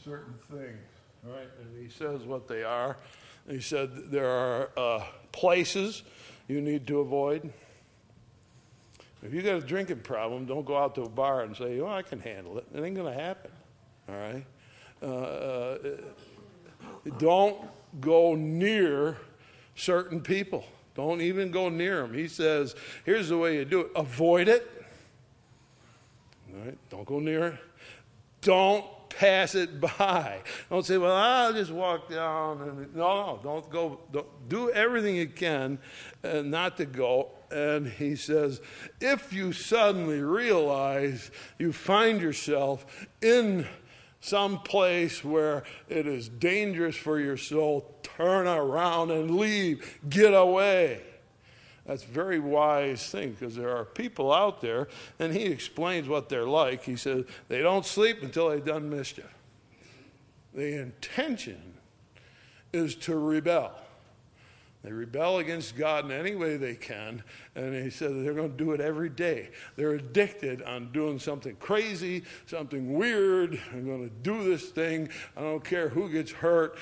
certain 0.03 0.35
things. 0.49 0.77
Right, 1.23 1.49
and 1.61 1.83
he 1.83 1.89
says 1.89 2.21
what 2.21 2.47
they 2.47 2.63
are. 2.63 2.97
He 3.49 3.61
said 3.61 4.11
there 4.11 4.29
are 4.29 4.69
uh, 4.77 5.03
places 5.31 6.03
you 6.47 6.61
need 6.61 6.87
to 6.87 6.99
avoid. 6.99 7.51
If 9.21 9.33
you 9.33 9.41
got 9.41 9.55
a 9.55 9.61
drinking 9.61 9.99
problem, 9.99 10.45
don't 10.45 10.65
go 10.65 10.77
out 10.77 10.95
to 10.95 11.01
a 11.01 11.09
bar 11.09 11.41
and 11.41 11.55
say, 11.55 11.79
"Oh, 11.79 11.87
I 11.87 12.03
can 12.03 12.19
handle 12.19 12.57
it." 12.57 12.65
It 12.73 12.81
ain't 12.81 12.95
going 12.95 13.13
to 13.13 13.19
happen. 13.21 13.51
All 14.07 14.15
right. 14.15 14.45
uh, 15.01 15.05
uh, 15.05 15.77
don't 17.17 17.57
go 17.99 18.35
near 18.35 19.17
certain 19.75 20.21
people. 20.21 20.65
Don't 20.95 21.21
even 21.21 21.51
go 21.51 21.69
near 21.69 22.01
them. 22.01 22.13
He 22.13 22.27
says, 22.27 22.75
here's 23.05 23.29
the 23.29 23.37
way 23.37 23.55
you 23.55 23.65
do 23.65 23.81
it 23.81 23.91
avoid 23.95 24.47
it. 24.47 24.69
All 26.53 26.65
right? 26.65 26.77
Don't 26.89 27.05
go 27.05 27.19
near 27.19 27.47
it. 27.47 27.55
Don't 28.41 28.85
pass 29.09 29.55
it 29.55 29.79
by. 29.97 30.41
Don't 30.69 30.85
say, 30.85 30.97
well, 30.97 31.15
I'll 31.15 31.53
just 31.53 31.71
walk 31.71 32.09
down. 32.09 32.61
And, 32.61 32.95
no, 32.95 33.25
no, 33.25 33.39
don't 33.41 33.69
go. 33.69 33.99
Don't, 34.11 34.27
do 34.49 34.71
everything 34.71 35.15
you 35.15 35.27
can 35.27 35.79
uh, 36.23 36.41
not 36.41 36.77
to 36.77 36.85
go. 36.85 37.29
And 37.51 37.87
he 37.87 38.15
says, 38.15 38.61
if 38.99 39.31
you 39.33 39.53
suddenly 39.53 40.21
realize 40.21 41.31
you 41.57 41.73
find 41.73 42.21
yourself 42.21 43.07
in 43.21 43.67
some 44.21 44.59
place 44.59 45.23
where 45.23 45.63
it 45.87 46.05
is 46.05 46.29
dangerous 46.29 46.95
for 46.95 47.19
your 47.19 47.37
soul, 47.37 47.95
turn 48.03 48.47
around 48.47 49.11
and 49.11 49.37
leave. 49.37 49.99
Get 50.09 50.33
away. 50.33 51.01
That's 51.89 52.03
a 52.03 52.07
very 52.07 52.39
wise 52.39 53.09
thing 53.09 53.31
because 53.31 53.55
there 53.55 53.75
are 53.75 53.83
people 53.83 54.31
out 54.31 54.61
there, 54.61 54.89
and 55.17 55.33
he 55.33 55.45
explains 55.45 56.07
what 56.07 56.29
they're 56.29 56.45
like. 56.45 56.83
He 56.83 56.95
says 56.95 57.25
they 57.47 57.63
don't 57.63 57.83
sleep 57.83 58.21
until 58.21 58.49
they've 58.49 58.63
done 58.63 58.91
mischief. 58.91 59.33
The 60.53 60.79
intention 60.79 61.73
is 62.71 62.93
to 62.97 63.17
rebel. 63.17 63.71
They 64.81 64.93
rebel 64.93 65.39
against 65.39 65.75
God 65.75 66.05
in 66.05 66.11
any 66.11 66.35
way 66.35 66.55
they 66.55 66.75
can, 66.75 67.21
and 67.53 67.75
he 67.75 67.89
said 67.89 68.11
they're 68.11 68.33
going 68.33 68.51
to 68.51 68.57
do 68.57 68.71
it 68.71 68.79
every 68.79 69.09
day. 69.09 69.49
They're 69.75 69.91
addicted 69.91 70.61
on 70.61 70.93
doing 70.93 71.19
something 71.19 71.57
crazy, 71.57 72.23
something 72.45 72.93
weird. 72.93 73.59
I'm 73.73 73.85
going 73.85 74.07
to 74.07 74.15
do 74.21 74.41
this 74.43 74.69
thing. 74.69 75.09
I 75.35 75.41
don't 75.41 75.63
care 75.63 75.89
who 75.89 76.09
gets 76.09 76.31
hurt. 76.31 76.77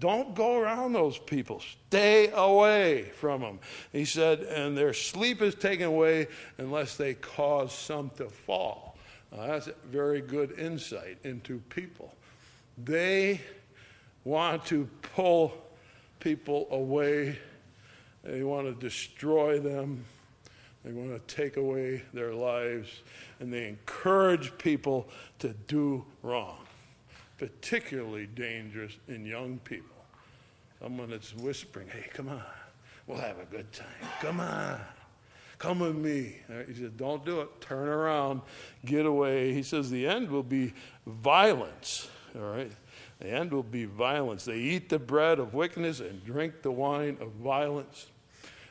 Don't 0.00 0.34
go 0.34 0.58
around 0.58 0.92
those 0.92 1.18
people. 1.18 1.62
Stay 1.88 2.30
away 2.34 3.10
from 3.20 3.42
them. 3.42 3.60
He 3.92 4.06
said, 4.06 4.40
and 4.40 4.76
their 4.76 4.92
sleep 4.92 5.40
is 5.40 5.54
taken 5.54 5.86
away 5.86 6.26
unless 6.58 6.96
they 6.96 7.14
cause 7.14 7.72
some 7.72 8.10
to 8.16 8.28
fall. 8.28 8.98
Now, 9.30 9.46
that's 9.46 9.68
a 9.68 9.74
very 9.84 10.20
good 10.20 10.58
insight 10.58 11.18
into 11.22 11.60
people. 11.68 12.12
They 12.76 13.40
want 14.24 14.66
to 14.66 14.88
pull 15.14 15.52
people 16.26 16.66
away. 16.72 17.38
They 18.24 18.42
want 18.42 18.66
to 18.66 18.74
destroy 18.74 19.60
them. 19.60 20.04
They 20.84 20.90
want 20.90 21.10
to 21.10 21.36
take 21.36 21.56
away 21.56 22.02
their 22.12 22.34
lives. 22.34 22.88
And 23.38 23.52
they 23.52 23.68
encourage 23.68 24.58
people 24.58 25.08
to 25.38 25.50
do 25.68 26.04
wrong, 26.22 26.58
particularly 27.38 28.26
dangerous 28.26 28.96
in 29.06 29.24
young 29.24 29.60
people. 29.60 29.94
Someone 30.82 31.10
that's 31.10 31.32
whispering, 31.32 31.86
hey, 31.86 32.06
come 32.12 32.28
on, 32.28 32.42
we'll 33.06 33.20
have 33.20 33.38
a 33.38 33.44
good 33.44 33.72
time. 33.72 33.86
Come 34.20 34.40
on. 34.40 34.80
Come 35.58 35.78
with 35.78 35.94
me. 35.94 36.38
Uh, 36.50 36.64
he 36.66 36.74
said, 36.74 36.96
Don't 36.96 37.24
do 37.24 37.40
it. 37.40 37.60
Turn 37.60 37.86
around. 37.86 38.42
Get 38.84 39.06
away. 39.06 39.54
He 39.54 39.62
says, 39.62 39.90
The 39.90 40.08
end 40.08 40.28
will 40.28 40.42
be 40.42 40.74
violence. 41.06 42.08
All 42.34 42.42
right? 42.42 42.72
The 43.20 43.28
end 43.28 43.52
will 43.52 43.62
be 43.62 43.84
violence. 43.84 44.44
They 44.44 44.58
eat 44.58 44.88
the 44.88 44.98
bread 44.98 45.38
of 45.38 45.54
wickedness 45.54 46.00
and 46.00 46.24
drink 46.24 46.62
the 46.62 46.70
wine 46.70 47.16
of 47.20 47.32
violence. 47.32 48.06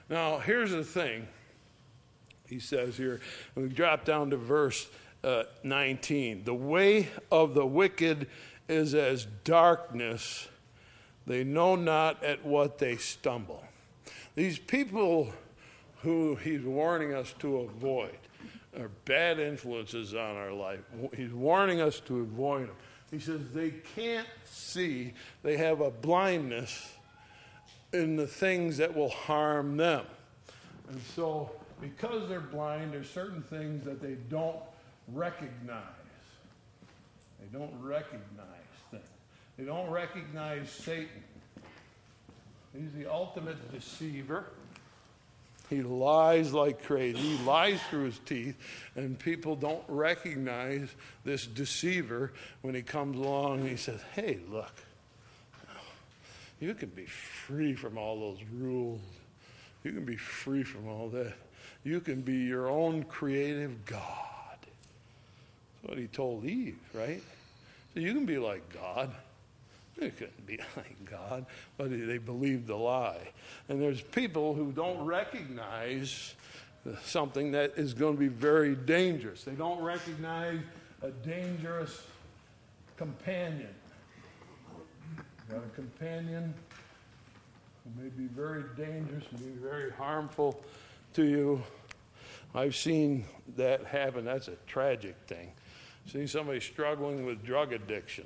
Now, 0.10 0.38
here's 0.38 0.72
the 0.72 0.84
thing 0.84 1.28
he 2.48 2.60
says 2.60 2.96
here. 2.96 3.22
We 3.56 3.70
drop 3.70 4.06
down 4.06 4.30
to 4.30 4.38
verse 4.38 4.88
uh, 5.24 5.44
19. 5.64 6.44
The 6.44 6.54
way 6.54 7.10
of 7.32 7.56
the 7.56 7.66
wicked 7.66 8.28
is 8.68 8.94
as 8.94 9.26
darkness, 9.44 10.48
they 11.26 11.44
know 11.44 11.76
not 11.76 12.24
at 12.24 12.46
what 12.46 12.78
they 12.78 12.98
stumble. 12.98 13.64
These 14.36 14.60
people 14.60 15.34
who 16.02 16.36
he's 16.36 16.62
warning 16.62 17.14
us 17.14 17.34
to 17.40 17.58
avoid 17.58 18.18
are 18.78 18.90
bad 19.06 19.40
influences 19.40 20.14
on 20.14 20.36
our 20.36 20.52
life. 20.52 20.82
He's 21.16 21.34
warning 21.34 21.82
us 21.82 22.00
to 22.02 22.20
avoid 22.20 22.68
them. 22.68 22.76
He 23.12 23.20
says 23.20 23.42
they 23.54 23.72
can't 23.96 24.28
see, 24.46 25.14
they 25.44 25.58
have 25.58 25.82
a 25.82 25.92
blindness 25.92 26.92
in 27.94 28.16
the 28.16 28.28
things 28.28 28.78
that 28.78 28.96
will 28.96 29.10
harm 29.10 29.78
them. 29.78 30.06
And 30.90 31.00
so, 31.16 31.52
because 31.82 32.28
they're 32.28 32.40
blind, 32.40 32.94
there's 32.94 33.10
certain 33.10 33.42
things 33.44 33.86
that 33.86 34.02
they 34.02 34.16
don't 34.30 34.60
recognize. 35.14 35.82
They 37.40 37.58
don't 37.58 37.74
recognize 37.82 38.48
things. 38.92 39.04
They 39.58 39.64
don't 39.64 39.90
recognize 39.90 40.70
Satan. 40.70 41.24
He's 42.78 42.92
the 42.92 43.10
ultimate 43.10 43.72
deceiver. 43.72 44.48
He 45.70 45.82
lies 45.82 46.54
like 46.54 46.84
crazy. 46.84 47.18
He 47.18 47.44
lies 47.44 47.80
through 47.90 48.06
his 48.06 48.20
teeth, 48.20 48.56
and 48.96 49.18
people 49.18 49.56
don't 49.56 49.84
recognize 49.88 50.90
this 51.24 51.48
deceiver 51.48 52.32
when 52.62 52.76
he 52.76 52.82
comes 52.82 53.18
along 53.18 53.62
and 53.62 53.70
he 53.70 53.78
says, 53.78 54.00
Hey, 54.14 54.40
look, 54.50 54.74
you 56.60 56.74
can 56.74 56.90
be 56.90 57.06
free 57.06 57.74
from 57.74 57.98
all 57.98 58.20
those 58.20 58.40
rules. 58.54 59.02
You 59.84 59.92
can 59.92 60.06
be 60.06 60.18
free 60.18 60.64
from 60.64 60.88
all 60.88 61.10
that. 61.10 61.34
You 61.84 62.00
can 62.00 62.22
be 62.22 62.38
your 62.38 62.70
own 62.70 63.04
creative 63.04 63.86
God. 63.86 64.58
That's 64.62 65.90
what 65.90 65.98
he 65.98 66.08
told 66.08 66.46
Eve, 66.46 66.80
right? 66.94 67.22
So 67.94 68.00
you 68.00 68.14
can 68.14 68.26
be 68.26 68.38
like 68.38 68.64
God. 68.74 69.12
They 69.98 70.10
couldn't 70.10 70.46
be 70.46 70.58
like 70.78 71.10
God, 71.10 71.46
but 71.78 71.90
they 71.90 72.18
believed 72.18 72.68
the 72.68 72.76
lie. 72.76 73.30
And 73.70 73.82
there's 73.82 74.02
people 74.02 74.54
who 74.54 74.72
don't 74.72 75.06
recognize 75.06 76.36
something 77.04 77.52
that 77.52 77.74
is 77.78 77.94
going 77.94 78.14
to 78.14 78.20
be 78.20 78.28
very 78.28 78.76
dangerous. 78.76 79.44
They 79.44 79.54
don't 79.54 79.82
recognize 79.82 80.60
a 81.02 81.12
dangerous 81.12 82.04
companion. 82.98 83.74
Got 85.50 85.64
a 85.64 85.76
companion 85.76 86.54
who 87.84 88.04
may 88.04 88.10
be 88.10 88.26
very 88.26 88.64
dangerous, 88.76 89.24
may 89.32 89.46
be 89.46 89.60
very 89.62 89.92
harmful 89.92 90.64
to 91.14 91.24
you. 91.24 91.64
I've 92.54 92.76
seen 92.76 93.26
that 93.58 93.86
happen. 93.86 94.26
That's 94.26 94.48
a 94.48 94.56
tragic 94.66 95.16
thing. 95.28 95.52
See 96.12 96.28
somebody 96.28 96.60
struggling 96.60 97.26
with 97.26 97.44
drug 97.44 97.74
addiction 97.74 98.26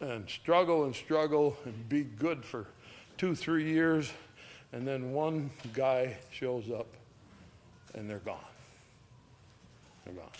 and 0.00 0.28
struggle 0.28 0.84
and 0.84 0.94
struggle 0.94 1.56
and 1.64 1.88
be 1.88 2.02
good 2.02 2.44
for 2.44 2.66
two, 3.18 3.34
three 3.34 3.70
years, 3.70 4.12
and 4.72 4.86
then 4.86 5.12
one 5.12 5.50
guy 5.74 6.16
shows 6.30 6.70
up 6.70 6.86
and 7.94 8.08
they're 8.08 8.18
gone. 8.18 8.38
They're 10.04 10.14
gone. 10.14 10.30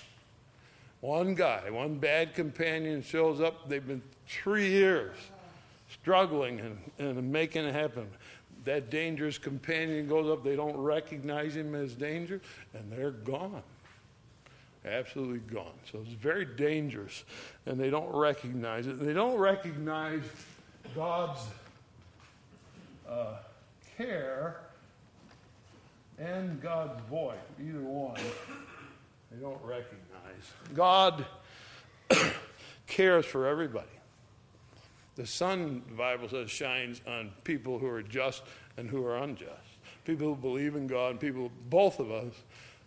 One 1.01 1.35
guy, 1.35 1.70
one 1.70 1.96
bad 1.96 2.35
companion 2.35 3.03
shows 3.03 3.40
up, 3.40 3.68
they've 3.68 3.87
been 3.87 4.03
three 4.27 4.68
years 4.68 5.16
struggling 5.90 6.61
and, 6.61 6.79
and 6.99 7.33
making 7.33 7.64
it 7.64 7.75
happen. 7.75 8.07
That 8.64 8.90
dangerous 8.90 9.38
companion 9.38 10.09
goes 10.09 10.31
up, 10.31 10.44
they 10.44 10.57
don't 10.57 10.77
recognize 10.77 11.57
him 11.57 11.75
as 11.75 11.94
danger, 11.94 12.40
and 12.75 12.92
they're 12.92 13.11
gone 13.11 13.62
absolutely 14.90 15.38
gone. 15.38 15.72
So 15.90 16.00
it's 16.00 16.12
very 16.12 16.44
dangerous, 16.44 17.24
and 17.66 17.79
they 17.79 17.90
don't 17.90 18.14
recognize 18.14 18.87
it. 18.87 18.98
They 19.00 19.12
don't 19.12 19.38
recognize 19.38 20.22
God's 20.94 21.40
uh, 23.09 23.37
care 23.96 24.61
and 26.18 26.61
God's 26.61 27.00
voice, 27.09 27.37
either 27.61 27.81
one. 27.81 28.20
They 29.31 29.40
don't 29.40 29.62
recognize. 29.64 29.96
God 30.74 31.24
cares 32.87 33.24
for 33.24 33.46
everybody. 33.46 33.87
The 35.16 35.26
sun, 35.26 35.83
the 35.88 35.94
Bible 35.94 36.29
says, 36.29 36.50
shines 36.50 37.00
on 37.07 37.31
people 37.44 37.79
who 37.79 37.87
are 37.87 38.03
just 38.03 38.42
and 38.76 38.88
who 38.88 39.05
are 39.05 39.18
unjust. 39.18 39.53
People 40.05 40.35
who 40.35 40.37
believe 40.37 40.76
in 40.76 40.87
God, 40.87 41.20
people, 41.20 41.50
both 41.68 42.00
of 42.00 42.11
us, 42.11 42.33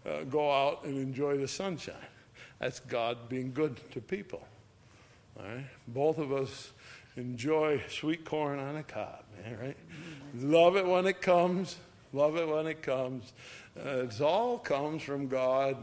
uh, 0.05 0.23
go 0.23 0.51
out 0.51 0.83
and 0.85 0.97
enjoy 0.97 1.37
the 1.37 1.47
sunshine. 1.47 1.95
That's 2.59 2.79
God 2.79 3.29
being 3.29 3.51
good 3.53 3.79
to 3.91 4.01
people. 4.01 4.45
All 5.37 5.45
right? 5.45 5.65
Both 5.87 6.17
of 6.17 6.31
us 6.31 6.71
enjoy 7.15 7.81
sweet 7.89 8.25
corn 8.25 8.59
on 8.59 8.77
a 8.77 8.83
cob, 8.83 9.23
man, 9.43 9.57
right? 9.59 9.77
Love 10.35 10.77
it 10.77 10.85
when 10.85 11.05
it 11.05 11.21
comes. 11.21 11.77
Love 12.11 12.37
it 12.37 12.47
when 12.47 12.67
it 12.67 12.81
comes. 12.81 13.33
Uh, 13.77 14.03
it 14.03 14.21
all 14.21 14.57
comes 14.57 15.01
from 15.01 15.27
God, 15.27 15.77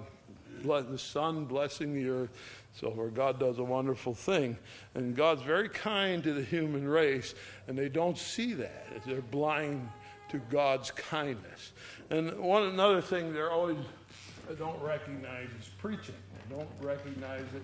the 0.62 0.98
sun 0.98 1.44
blessing 1.44 1.94
the 1.94 2.08
earth. 2.08 2.30
So, 2.72 2.88
where 2.90 3.08
God 3.08 3.40
does 3.40 3.58
a 3.58 3.64
wonderful 3.64 4.14
thing. 4.14 4.56
And 4.94 5.16
God's 5.16 5.42
very 5.42 5.68
kind 5.68 6.22
to 6.22 6.32
the 6.32 6.42
human 6.42 6.86
race, 6.86 7.34
and 7.66 7.76
they 7.76 7.88
don't 7.88 8.16
see 8.16 8.54
that. 8.54 8.86
They're 9.04 9.20
blind 9.20 9.88
to 10.28 10.38
God's 10.38 10.92
kindness. 10.92 11.72
And 12.10 12.38
one 12.38 12.62
another 12.62 13.00
thing 13.00 13.32
they're 13.32 13.50
always 13.50 13.76
don't 14.54 14.80
recognize 14.82 15.48
is 15.60 15.68
preaching. 15.78 16.14
They 16.48 16.56
don't 16.56 16.68
recognize 16.80 17.44
it 17.54 17.62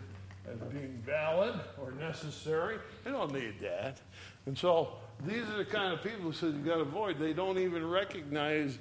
as 0.50 0.58
being 0.72 1.02
valid 1.04 1.54
or 1.80 1.92
necessary. 1.92 2.78
They 3.04 3.10
don't 3.10 3.32
need 3.32 3.54
that. 3.60 4.00
And 4.46 4.56
so 4.56 4.94
these 5.26 5.48
are 5.48 5.58
the 5.58 5.64
kind 5.64 5.92
of 5.92 6.02
people 6.02 6.20
who 6.20 6.32
says 6.32 6.54
you 6.54 6.60
got 6.60 6.76
to 6.76 6.82
avoid. 6.82 7.18
They 7.18 7.32
don't 7.32 7.58
even 7.58 7.88
recognize 7.88 8.78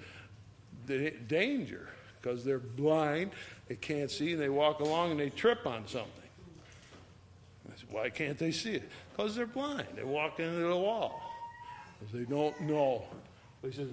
the 0.86 1.12
danger 1.28 1.90
because 2.22 2.44
they're 2.44 2.60
blind, 2.60 3.32
they 3.68 3.76
can't 3.76 4.12
see, 4.12 4.34
and 4.34 4.42
they 4.42 4.50
walk 4.50 4.80
along 4.80 5.12
and 5.12 5.20
they 5.20 5.30
trip 5.30 5.66
on 5.66 5.88
something. 5.88 6.12
Said, 7.76 7.88
Why 7.90 8.10
can't 8.10 8.38
they 8.38 8.52
see 8.52 8.76
it? 8.76 8.90
Because 9.12 9.36
they're 9.36 9.46
blind. 9.46 9.88
They 9.96 10.04
walk 10.04 10.40
into 10.40 10.60
the 10.60 10.76
wall 10.76 11.22
because 12.00 12.14
they 12.14 12.24
don't 12.24 12.60
know. 12.62 13.04
They 13.62 13.72
said, 13.72 13.90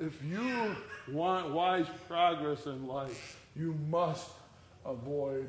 if 0.00 0.22
you 0.24 0.76
want 1.12 1.50
wise 1.50 1.86
progress 2.08 2.66
in 2.66 2.86
life, 2.86 3.43
you 3.56 3.78
must 3.90 4.30
avoid 4.84 5.48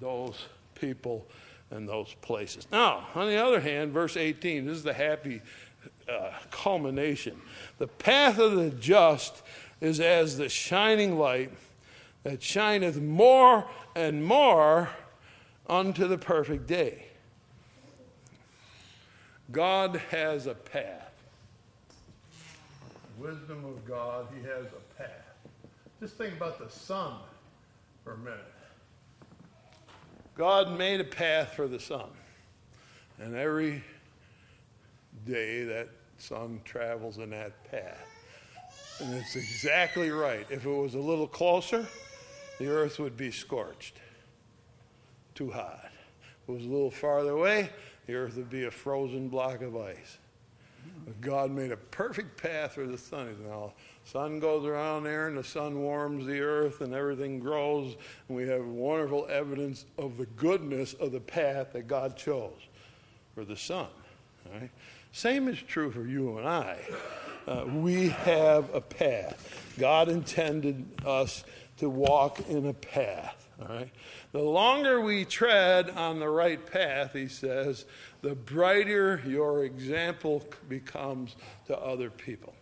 those 0.00 0.46
people 0.74 1.26
and 1.70 1.88
those 1.88 2.14
places. 2.20 2.66
Now, 2.70 3.06
on 3.14 3.28
the 3.28 3.36
other 3.36 3.60
hand, 3.60 3.92
verse 3.92 4.16
18, 4.16 4.66
this 4.66 4.76
is 4.76 4.82
the 4.82 4.92
happy 4.92 5.40
uh, 6.08 6.32
culmination. 6.50 7.40
The 7.78 7.86
path 7.86 8.38
of 8.38 8.56
the 8.56 8.70
just 8.70 9.42
is 9.80 10.00
as 10.00 10.36
the 10.36 10.48
shining 10.48 11.18
light 11.18 11.50
that 12.24 12.42
shineth 12.42 13.00
more 13.00 13.66
and 13.94 14.24
more 14.24 14.90
unto 15.68 16.06
the 16.06 16.18
perfect 16.18 16.66
day. 16.66 17.06
God 19.50 20.00
has 20.10 20.46
a 20.46 20.54
path. 20.54 21.10
Wisdom 23.18 23.64
of 23.64 23.86
God, 23.86 24.26
He 24.34 24.42
has 24.48 24.66
a. 24.66 24.91
Just 26.02 26.16
think 26.16 26.34
about 26.34 26.58
the 26.58 26.68
sun 26.68 27.12
for 28.02 28.14
a 28.14 28.18
minute. 28.18 28.40
God 30.34 30.76
made 30.76 31.00
a 31.00 31.04
path 31.04 31.52
for 31.54 31.68
the 31.68 31.78
sun. 31.78 32.08
And 33.20 33.36
every 33.36 33.84
day 35.24 35.62
that 35.62 35.88
sun 36.18 36.60
travels 36.64 37.18
in 37.18 37.30
that 37.30 37.52
path. 37.70 38.04
And 38.98 39.14
it's 39.14 39.36
exactly 39.36 40.10
right. 40.10 40.44
If 40.50 40.66
it 40.66 40.68
was 40.68 40.96
a 40.96 41.00
little 41.00 41.28
closer, 41.28 41.86
the 42.58 42.66
earth 42.66 42.98
would 42.98 43.16
be 43.16 43.30
scorched, 43.30 44.00
too 45.36 45.52
hot. 45.52 45.88
If 46.42 46.48
it 46.48 46.52
was 46.52 46.64
a 46.64 46.68
little 46.68 46.90
farther 46.90 47.30
away, 47.30 47.70
the 48.08 48.14
earth 48.16 48.34
would 48.34 48.50
be 48.50 48.64
a 48.64 48.72
frozen 48.72 49.28
block 49.28 49.62
of 49.62 49.76
ice. 49.76 50.18
God 51.20 51.50
made 51.50 51.72
a 51.72 51.76
perfect 51.76 52.40
path 52.40 52.74
for 52.74 52.86
the 52.86 52.98
sun. 52.98 53.36
Said, 53.36 53.46
now, 53.46 53.72
sun 54.04 54.40
goes 54.40 54.64
around 54.64 55.04
there 55.04 55.28
and 55.28 55.36
the 55.36 55.44
sun 55.44 55.80
warms 55.80 56.26
the 56.26 56.40
earth 56.40 56.80
and 56.80 56.94
everything 56.94 57.38
grows. 57.38 57.96
And 58.28 58.36
we 58.36 58.48
have 58.48 58.64
wonderful 58.64 59.26
evidence 59.30 59.84
of 59.98 60.16
the 60.16 60.26
goodness 60.26 60.94
of 60.94 61.12
the 61.12 61.20
path 61.20 61.72
that 61.72 61.86
God 61.86 62.16
chose 62.16 62.58
for 63.34 63.44
the 63.44 63.56
sun. 63.56 63.88
Right? 64.52 64.70
Same 65.12 65.48
is 65.48 65.58
true 65.60 65.90
for 65.90 66.06
you 66.06 66.38
and 66.38 66.48
I. 66.48 66.78
Uh, 67.46 67.64
we 67.66 68.08
have 68.08 68.72
a 68.74 68.80
path. 68.80 69.74
God 69.78 70.08
intended 70.08 70.86
us 71.04 71.44
to 71.78 71.88
walk 71.88 72.40
in 72.48 72.66
a 72.66 72.74
path. 72.74 73.41
All 73.60 73.68
right? 73.68 73.90
The 74.32 74.42
longer 74.42 75.00
we 75.00 75.24
tread 75.24 75.90
on 75.90 76.18
the 76.18 76.28
right 76.28 76.64
path, 76.64 77.12
he 77.12 77.28
says, 77.28 77.84
the 78.22 78.34
brighter 78.34 79.20
your 79.26 79.64
example 79.64 80.44
becomes 80.68 81.36
to 81.66 81.78
other 81.78 82.10
people. 82.10 82.54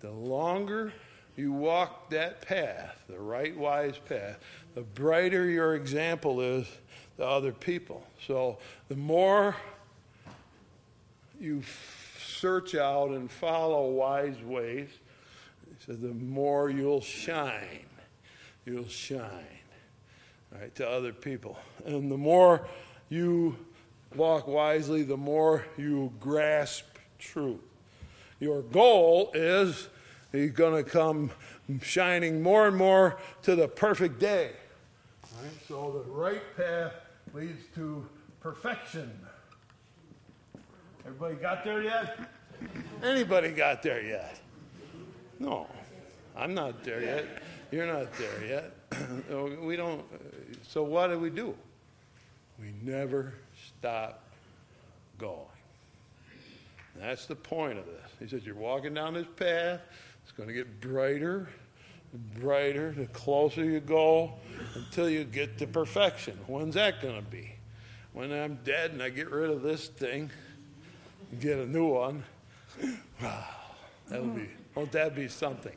The 0.00 0.10
longer 0.10 0.92
you 1.36 1.52
walk 1.52 2.10
that 2.10 2.42
path, 2.42 3.02
the 3.08 3.18
right 3.18 3.56
wise 3.56 3.98
path, 3.98 4.38
the 4.74 4.82
brighter 4.82 5.48
your 5.48 5.74
example 5.74 6.40
is 6.40 6.66
to 7.16 7.26
other 7.26 7.50
people. 7.50 8.06
So 8.26 8.58
the 8.88 8.94
more 8.96 9.56
you 11.40 11.62
search 12.24 12.74
out 12.74 13.10
and 13.10 13.30
follow 13.30 13.90
wise 13.90 14.40
ways, 14.42 14.90
he 15.66 15.74
said, 15.86 16.00
the 16.00 16.14
more 16.14 16.70
you'll 16.70 17.00
shine. 17.00 17.86
You'll 18.64 18.88
shine 18.88 19.60
right, 20.52 20.74
to 20.76 20.88
other 20.88 21.12
people. 21.12 21.58
And 21.84 22.10
the 22.10 22.18
more 22.18 22.66
you 23.08 23.56
walk 24.14 24.46
wisely, 24.46 25.02
the 25.02 25.16
more 25.16 25.64
you 25.76 26.12
grasp 26.20 26.84
truth. 27.18 27.60
Your 28.38 28.62
goal 28.62 29.30
is 29.34 29.88
he's 30.32 30.52
going 30.52 30.82
to 30.82 30.88
come 30.88 31.30
shining 31.82 32.42
more 32.42 32.68
and 32.68 32.76
more 32.76 33.18
to 33.42 33.54
the 33.54 33.68
perfect 33.68 34.18
day. 34.18 34.52
Right? 35.40 35.50
So 35.68 36.02
the 36.04 36.10
right 36.10 36.42
path 36.56 36.92
leads 37.32 37.62
to 37.74 38.06
perfection. 38.40 39.10
Everybody 41.06 41.34
got 41.36 41.64
there 41.64 41.82
yet? 41.82 42.18
Anybody 43.02 43.50
got 43.52 43.82
there 43.82 44.02
yet? 44.02 44.40
No, 45.38 45.66
I'm 46.36 46.54
not 46.54 46.84
there 46.84 47.02
yet. 47.02 47.42
You're 47.70 47.86
not 47.86 48.12
there 48.14 48.46
yet. 48.46 48.72
Oh, 49.30 49.48
we 49.62 49.76
don't. 49.76 50.04
So 50.62 50.82
what 50.82 51.08
do 51.08 51.18
we 51.18 51.30
do? 51.30 51.54
We 52.60 52.72
never 52.82 53.34
stop 53.78 54.24
going. 55.18 55.38
And 56.94 57.04
that's 57.04 57.26
the 57.26 57.36
point 57.36 57.78
of 57.78 57.86
this. 57.86 58.10
He 58.18 58.28
says, 58.28 58.44
You're 58.44 58.56
walking 58.56 58.94
down 58.94 59.14
this 59.14 59.26
path, 59.36 59.80
it's 60.22 60.32
going 60.32 60.48
to 60.48 60.54
get 60.54 60.80
brighter 60.80 61.48
brighter 62.40 62.92
the 62.92 63.06
closer 63.06 63.64
you 63.64 63.80
go 63.80 64.32
until 64.74 65.08
you 65.08 65.24
get 65.24 65.58
to 65.58 65.66
perfection. 65.66 66.38
When's 66.46 66.74
that 66.74 67.00
going 67.00 67.16
to 67.16 67.30
be? 67.30 67.54
When 68.12 68.32
I'm 68.32 68.58
dead 68.64 68.90
and 68.90 69.02
I 69.02 69.10
get 69.10 69.30
rid 69.30 69.50
of 69.50 69.62
this 69.62 69.88
thing 69.88 70.30
and 71.30 71.40
get 71.40 71.58
a 71.58 71.66
new 71.66 71.86
one. 71.86 72.24
Wow, 73.22 73.44
that'll 74.08 74.28
be, 74.28 74.48
won't 74.74 74.92
that 74.92 75.14
be 75.14 75.28
something? 75.28 75.76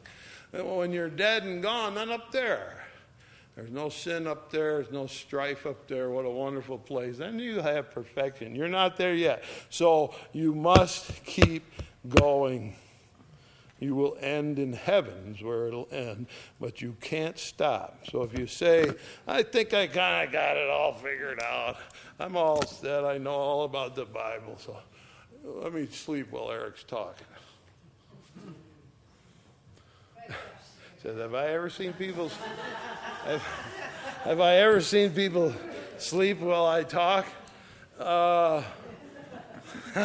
When 0.53 0.91
you're 0.91 1.09
dead 1.09 1.43
and 1.43 1.63
gone, 1.63 1.95
then 1.95 2.11
up 2.11 2.31
there, 2.31 2.85
there's 3.55 3.71
no 3.71 3.89
sin 3.89 4.27
up 4.27 4.51
there. 4.51 4.75
There's 4.75 4.91
no 4.91 5.07
strife 5.07 5.65
up 5.65 5.87
there. 5.87 6.09
What 6.09 6.25
a 6.25 6.29
wonderful 6.29 6.77
place. 6.77 7.17
Then 7.17 7.39
you 7.39 7.59
have 7.59 7.89
perfection. 7.91 8.55
You're 8.55 8.67
not 8.67 8.95
there 8.95 9.15
yet. 9.15 9.43
So 9.69 10.13
you 10.31 10.53
must 10.53 11.23
keep 11.25 11.63
going. 12.07 12.75
You 13.79 13.95
will 13.95 14.15
end 14.21 14.59
in 14.59 14.73
heavens 14.73 15.41
where 15.41 15.67
it'll 15.67 15.89
end, 15.91 16.27
but 16.61 16.81
you 16.81 16.95
can't 17.01 17.37
stop. 17.37 18.05
So 18.09 18.21
if 18.21 18.37
you 18.37 18.47
say, 18.47 18.91
I 19.27 19.43
think 19.43 19.73
I 19.73 19.87
kind 19.87 20.25
of 20.25 20.31
got 20.31 20.55
it 20.55 20.69
all 20.69 20.93
figured 20.93 21.41
out, 21.41 21.77
I'm 22.19 22.37
all 22.37 22.65
set, 22.65 23.03
I 23.03 23.17
know 23.17 23.31
all 23.31 23.63
about 23.65 23.95
the 23.95 24.05
Bible, 24.05 24.57
so 24.57 24.77
let 25.43 25.73
me 25.73 25.87
sleep 25.87 26.31
while 26.31 26.49
Eric's 26.51 26.83
talking. 26.83 27.27
Says, 31.03 31.17
have 31.17 31.35
I 31.35 31.47
ever 31.49 31.69
seen 31.69 31.91
people? 31.91 32.31
Have, 33.25 33.41
have 34.23 34.39
I 34.39 34.55
ever 34.55 34.79
seen 34.79 35.11
people 35.11 35.53
sleep 35.97 36.39
while 36.39 36.65
I 36.65 36.83
talk? 36.83 37.25
Uh, 37.99 38.63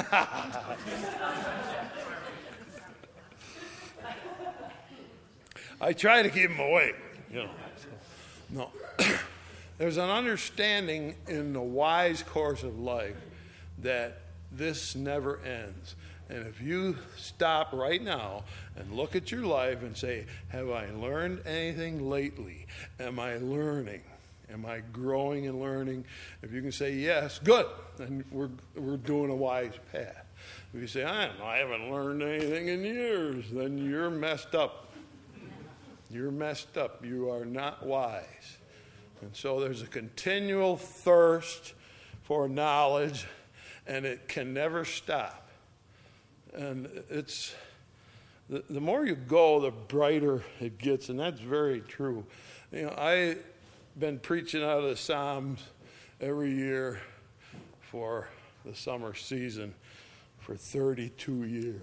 I 5.81 5.93
try 5.93 6.23
to 6.23 6.31
keep 6.31 6.51
them 6.51 6.59
awake, 6.59 6.97
you 7.31 7.45
know. 7.45 7.51
No. 8.51 8.73
There's 9.79 9.99
an 9.99 10.11
understanding 10.11 11.15
in 11.29 11.53
the 11.53 11.63
wise 11.63 12.25
course 12.25 12.65
of 12.65 12.77
life 12.81 13.15
that 13.83 14.23
this 14.51 14.97
never 14.97 15.39
ends. 15.45 15.95
And 16.31 16.47
if 16.47 16.61
you 16.61 16.97
stop 17.17 17.73
right 17.73 18.03
now 18.03 18.45
and 18.77 18.93
look 18.93 19.17
at 19.17 19.33
your 19.33 19.47
life 19.47 19.83
and 19.83 19.97
say, 19.97 20.27
Have 20.49 20.71
I 20.71 20.91
learned 20.91 21.47
anything 21.47 22.09
lately? 22.09 22.67
Am 23.01 23.19
I 23.19 23.37
learning? 23.39 24.03
Am 24.53 24.65
I 24.65 24.81
growing 24.93 25.47
and 25.47 25.61
learning? 25.61 26.05
If 26.43 26.53
you 26.53 26.63
can 26.63 26.73
say 26.73 26.95
yes, 26.95 27.39
good. 27.39 27.67
Then 27.97 28.25
we're, 28.31 28.51
we're 28.75 28.97
doing 28.97 29.31
a 29.31 29.35
wise 29.35 29.75
path. 29.93 30.25
If 30.73 30.81
you 30.81 30.87
say, 30.87 31.05
I, 31.05 31.31
I 31.43 31.59
haven't 31.59 31.91
learned 31.91 32.23
anything 32.23 32.69
in 32.69 32.85
years, 32.85 33.45
then 33.51 33.79
you're 33.79 34.11
messed 34.11 34.55
up. 34.55 34.93
You're 36.11 36.31
messed 36.31 36.79
up. 36.79 37.05
You 37.05 37.31
are 37.31 37.45
not 37.45 37.85
wise. 37.85 38.59
And 39.21 39.35
so 39.35 39.61
there's 39.61 39.83
a 39.83 39.87
continual 39.87 40.77
thirst 40.77 41.75
for 42.23 42.49
knowledge, 42.49 43.27
and 43.87 44.07
it 44.07 44.29
can 44.29 44.55
never 44.55 44.85
stop. 44.85 45.48
And 46.59 47.05
it's 47.09 47.55
the, 48.51 48.65
the 48.69 48.81
more 48.81 49.07
you 49.07 49.15
go, 49.15 49.61
the 49.61 49.71
brighter 49.71 50.43
it 50.61 50.77
gets, 50.77 51.09
and 51.09 51.19
that's 51.19 51.41
very 51.41 51.81
true. 51.81 52.27
You 52.73 52.83
know, 52.83 52.95
I've 52.99 53.43
been 53.97 54.19
preaching 54.19 54.63
out 54.63 54.79
of 54.79 54.85
the 54.91 54.97
Psalms 54.97 55.63
every 56.21 56.51
year 56.51 57.01
for 57.81 58.29
the 58.65 58.75
summer 58.75 59.15
season 59.15 59.73
for 60.41 60.57
32 60.57 61.45
years. 61.45 61.81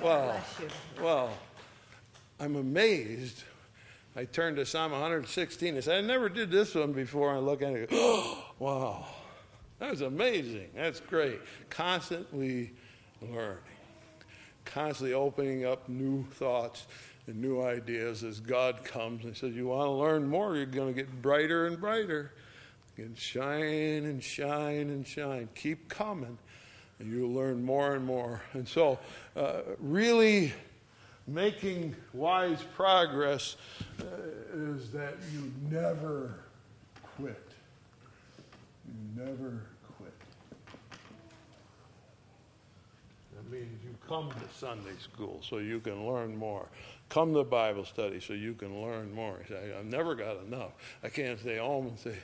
Well, 0.00 0.40
well, 1.02 1.30
I'm 2.38 2.54
amazed 2.54 3.42
I 4.18 4.24
turned 4.24 4.56
to 4.56 4.66
Psalm 4.66 4.90
116 4.90 5.74
and 5.76 5.84
said, 5.84 5.98
I 5.98 6.00
never 6.00 6.28
did 6.28 6.50
this 6.50 6.74
one 6.74 6.92
before. 6.92 7.32
I 7.32 7.38
look 7.38 7.62
at 7.62 7.72
it 7.72 7.78
and 7.82 7.90
go, 7.90 7.96
oh, 8.00 8.44
wow, 8.58 9.06
that's 9.78 10.00
amazing. 10.00 10.68
That's 10.74 11.00
great. 11.00 11.40
Constantly 11.70 12.72
learning, 13.22 13.58
constantly 14.64 15.14
opening 15.14 15.64
up 15.64 15.88
new 15.88 16.24
thoughts 16.32 16.86
and 17.26 17.40
new 17.40 17.62
ideas 17.62 18.24
as 18.24 18.40
God 18.40 18.84
comes 18.84 19.24
and 19.24 19.36
says, 19.36 19.54
You 19.54 19.68
want 19.68 19.86
to 19.86 19.92
learn 19.92 20.28
more, 20.28 20.56
you're 20.56 20.66
going 20.66 20.94
to 20.94 21.00
get 21.00 21.22
brighter 21.22 21.66
and 21.66 21.80
brighter. 21.80 22.32
And 22.96 23.16
shine 23.16 24.06
and 24.06 24.20
shine 24.20 24.90
and 24.90 25.06
shine. 25.06 25.48
Keep 25.54 25.88
coming, 25.88 26.36
and 26.98 27.12
you'll 27.12 27.32
learn 27.32 27.62
more 27.64 27.94
and 27.94 28.04
more. 28.04 28.42
And 28.54 28.66
so, 28.66 28.98
uh, 29.36 29.60
really 29.78 30.52
making 31.28 31.94
wise 32.12 32.60
progress 32.74 33.54
uh, 34.00 34.04
is 34.52 34.90
that 34.90 35.14
you 35.32 35.52
never 35.70 36.40
quit. 37.16 37.47
Never 39.18 39.62
quit. 39.96 40.12
That 43.34 43.50
means 43.50 43.82
you 43.82 43.96
come 44.06 44.30
to 44.30 44.56
Sunday 44.56 44.96
school 45.02 45.40
so 45.42 45.58
you 45.58 45.80
can 45.80 46.06
learn 46.06 46.36
more. 46.36 46.68
Come 47.08 47.34
to 47.34 47.42
Bible 47.42 47.84
study 47.84 48.20
so 48.20 48.34
you 48.34 48.54
can 48.54 48.80
learn 48.80 49.12
more. 49.12 49.38
Say, 49.48 49.74
I've 49.76 49.86
never 49.86 50.14
got 50.14 50.36
enough. 50.46 50.70
I 51.02 51.08
can't 51.08 51.40
stay 51.40 51.56
home 51.56 51.88
and 51.88 51.98
say, 51.98 52.14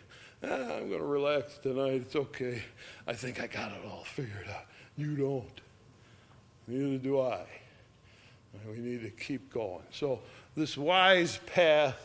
ah, 0.44 0.76
I'm 0.76 0.88
going 0.88 1.00
to 1.00 1.06
relax 1.06 1.58
tonight. 1.58 2.02
It's 2.02 2.14
okay. 2.14 2.62
I 3.08 3.14
think 3.14 3.42
I 3.42 3.48
got 3.48 3.72
it 3.72 3.80
all 3.90 4.04
figured 4.04 4.46
out. 4.48 4.66
You 4.96 5.16
don't. 5.16 5.60
Neither 6.68 6.98
do 6.98 7.20
I. 7.20 7.44
We 8.70 8.78
need 8.78 9.02
to 9.02 9.10
keep 9.10 9.52
going. 9.52 9.82
So, 9.90 10.20
this 10.56 10.76
wise 10.76 11.40
path 11.46 11.96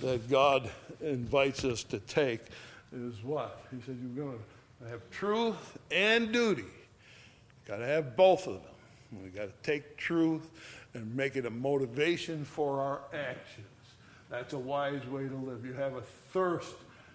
that 0.00 0.28
God 0.28 0.68
invites 1.00 1.64
us 1.64 1.84
to 1.84 2.00
take 2.00 2.40
is 2.92 3.22
what? 3.22 3.64
He 3.70 3.80
said, 3.84 3.98
you're 4.00 4.24
going 4.24 4.38
to 4.82 4.88
have 4.88 5.08
truth 5.10 5.78
and 5.90 6.32
duty. 6.32 6.64
Got 7.66 7.76
to 7.76 7.86
have 7.86 8.16
both 8.16 8.46
of 8.46 8.54
them. 8.54 9.22
We 9.22 9.28
got 9.28 9.46
to 9.46 9.70
take 9.70 9.96
truth 9.96 10.50
and 10.94 11.14
make 11.14 11.36
it 11.36 11.46
a 11.46 11.50
motivation 11.50 12.44
for 12.44 12.80
our 12.80 13.00
actions. 13.12 13.66
That's 14.30 14.54
a 14.54 14.58
wise 14.58 15.06
way 15.06 15.28
to 15.28 15.36
live. 15.36 15.64
You 15.64 15.74
have 15.74 15.94
a 15.94 16.02
thirst 16.32 16.74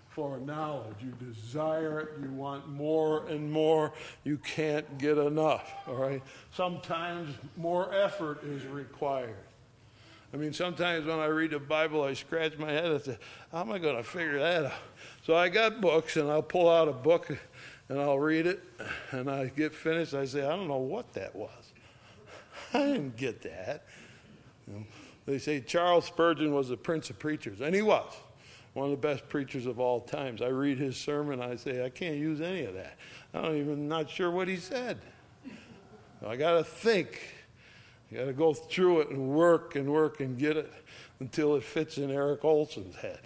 for 0.10 0.38
knowledge. 0.40 0.96
You 1.02 1.13
desire 1.24 2.00
it. 2.00 2.10
You 2.22 2.32
want 2.32 2.68
more 2.70 3.28
and 3.28 3.52
more. 3.52 3.94
You 4.24 4.38
can't 4.38 4.98
get 4.98 5.18
enough. 5.18 5.74
All 5.88 5.96
right? 5.96 6.22
Sometimes 6.54 7.36
more 7.56 7.94
effort 7.94 8.44
is 8.44 8.66
required. 8.66 9.36
I 10.34 10.38
mean, 10.38 10.54
sometimes 10.54 11.06
when 11.06 11.20
I 11.20 11.28
read 11.28 11.52
the 11.52 11.60
Bible, 11.60 12.04
I 12.04 12.13
scratch 12.13 12.58
my 12.58 12.72
head 12.72 12.86
and 12.86 13.02
say, 13.02 13.18
How 13.52 13.62
am 13.62 13.72
I 13.72 13.78
going 13.80 13.96
to 13.96 14.04
figure 14.04 14.40
that 14.40 14.66
out? 14.66 14.74
So 15.28 15.36
I 15.36 15.50
got 15.50 15.82
books, 15.82 16.16
and 16.16 16.32
I'll 16.32 16.42
pull 16.42 16.70
out 16.70 16.88
a 16.88 16.94
book 16.94 17.38
and 17.90 18.00
I'll 18.00 18.18
read 18.18 18.48
it, 18.48 18.63
and 19.12 19.30
I 19.30 19.48
get 19.48 19.76
finished. 19.76 20.13
I 20.13 20.24
say, 20.24 20.46
I 20.46 20.56
don't 20.56 20.70
know 20.70 20.78
what 20.78 21.12
that 21.16 21.36
was. 21.36 21.74
I 22.74 22.78
didn't 22.78 23.18
get 23.18 23.42
that. 23.42 23.84
You 24.66 24.74
know, 24.74 24.84
they 25.26 25.38
say 25.38 25.60
Charles 25.60 26.06
Spurgeon 26.06 26.54
was 26.54 26.70
the 26.70 26.78
prince 26.78 27.10
of 27.10 27.20
preachers, 27.20 27.60
and 27.60 27.76
he 27.76 27.82
was 27.82 28.10
one 28.74 28.86
of 28.86 28.92
the 28.92 29.06
best 29.06 29.28
preachers 29.28 29.66
of 29.66 29.82
all 29.82 30.00
times. 30.00 30.42
I 30.42 30.48
read 30.48 30.78
his 30.78 30.96
sermon, 30.96 31.42
I 31.42 31.58
say, 31.58 31.84
I 31.84 31.90
can't 31.90 32.16
use 32.16 32.40
any 32.40 32.63
of 32.63 32.74
that. 32.76 32.96
I 33.34 33.42
don't 33.42 33.58
even 33.58 33.90
not 33.90 34.10
sure 34.10 34.32
what 34.32 34.48
he 34.48 34.56
said. 34.56 34.98
I 36.26 36.38
got 36.38 36.54
to 36.54 36.63
think. 36.63 37.20
You 38.10 38.20
got 38.20 38.26
to 38.28 38.34
go 38.34 38.54
through 38.54 39.02
it 39.02 39.10
and 39.10 39.28
work 39.28 39.76
and 39.76 39.92
work 39.92 40.22
and 40.22 40.40
get 40.40 40.56
it 40.56 40.72
until 41.20 41.58
it 41.58 41.66
fits 41.66 41.98
in 41.98 42.12
Eric 42.12 42.46
Olson's 42.46 42.96
head. 42.96 43.20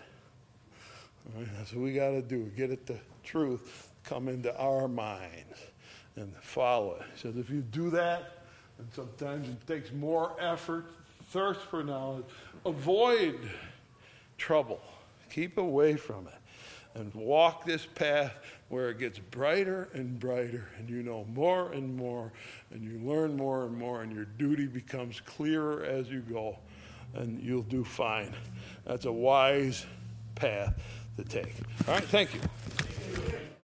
Right, 1.36 1.48
that's 1.58 1.74
what 1.74 1.84
we 1.84 1.94
got 1.94 2.12
to 2.12 2.22
do. 2.22 2.52
Get 2.56 2.72
it 2.72 2.86
the 2.86 2.98
truth 3.24 3.90
come 4.04 4.28
into 4.28 4.56
our 4.60 4.88
minds 4.88 5.58
and 6.16 6.34
follow 6.42 6.96
it. 6.96 7.04
Says 7.16 7.38
if 7.38 7.50
you 7.50 7.62
do 7.62 7.90
that, 7.92 8.44
and 8.78 8.88
sometimes 8.94 9.48
it 9.48 9.68
takes 9.68 9.92
more 9.92 10.36
effort, 10.40 10.86
thirst 11.26 11.62
for 11.62 11.84
knowledge, 11.84 12.26
avoid 12.66 13.50
trouble. 14.38 14.82
Keep 15.30 15.58
away 15.58 15.96
from 15.96 16.28
it 16.28 16.34
and 17.00 17.14
walk 17.14 17.64
this 17.64 17.86
path 17.86 18.34
where 18.68 18.90
it 18.90 19.00
gets 19.00 19.20
brighter 19.20 19.90
and 19.94 20.20
brighter, 20.20 20.68
and 20.78 20.90
you 20.90 21.04
know 21.04 21.26
more 21.34 21.72
and 21.72 21.96
more, 21.96 22.34
and 22.72 22.84
you 22.84 23.00
learn 23.08 23.38
more 23.38 23.66
and 23.66 23.78
more, 23.78 24.02
and 24.02 24.14
your 24.14 24.26
duty 24.26 24.66
becomes 24.66 25.22
clearer 25.22 25.84
as 25.84 26.10
you 26.10 26.20
go, 26.20 26.58
and 27.14 27.42
you'll 27.42 27.62
do 27.64 27.84
fine. 27.84 28.34
That's 28.86 29.06
a 29.06 29.12
wise 29.12 29.86
path 30.36 30.74
to 31.18 31.24
take. 31.24 31.56
All 31.88 31.94
right, 31.96 32.04
thank 32.04 32.34
you. 32.34 32.40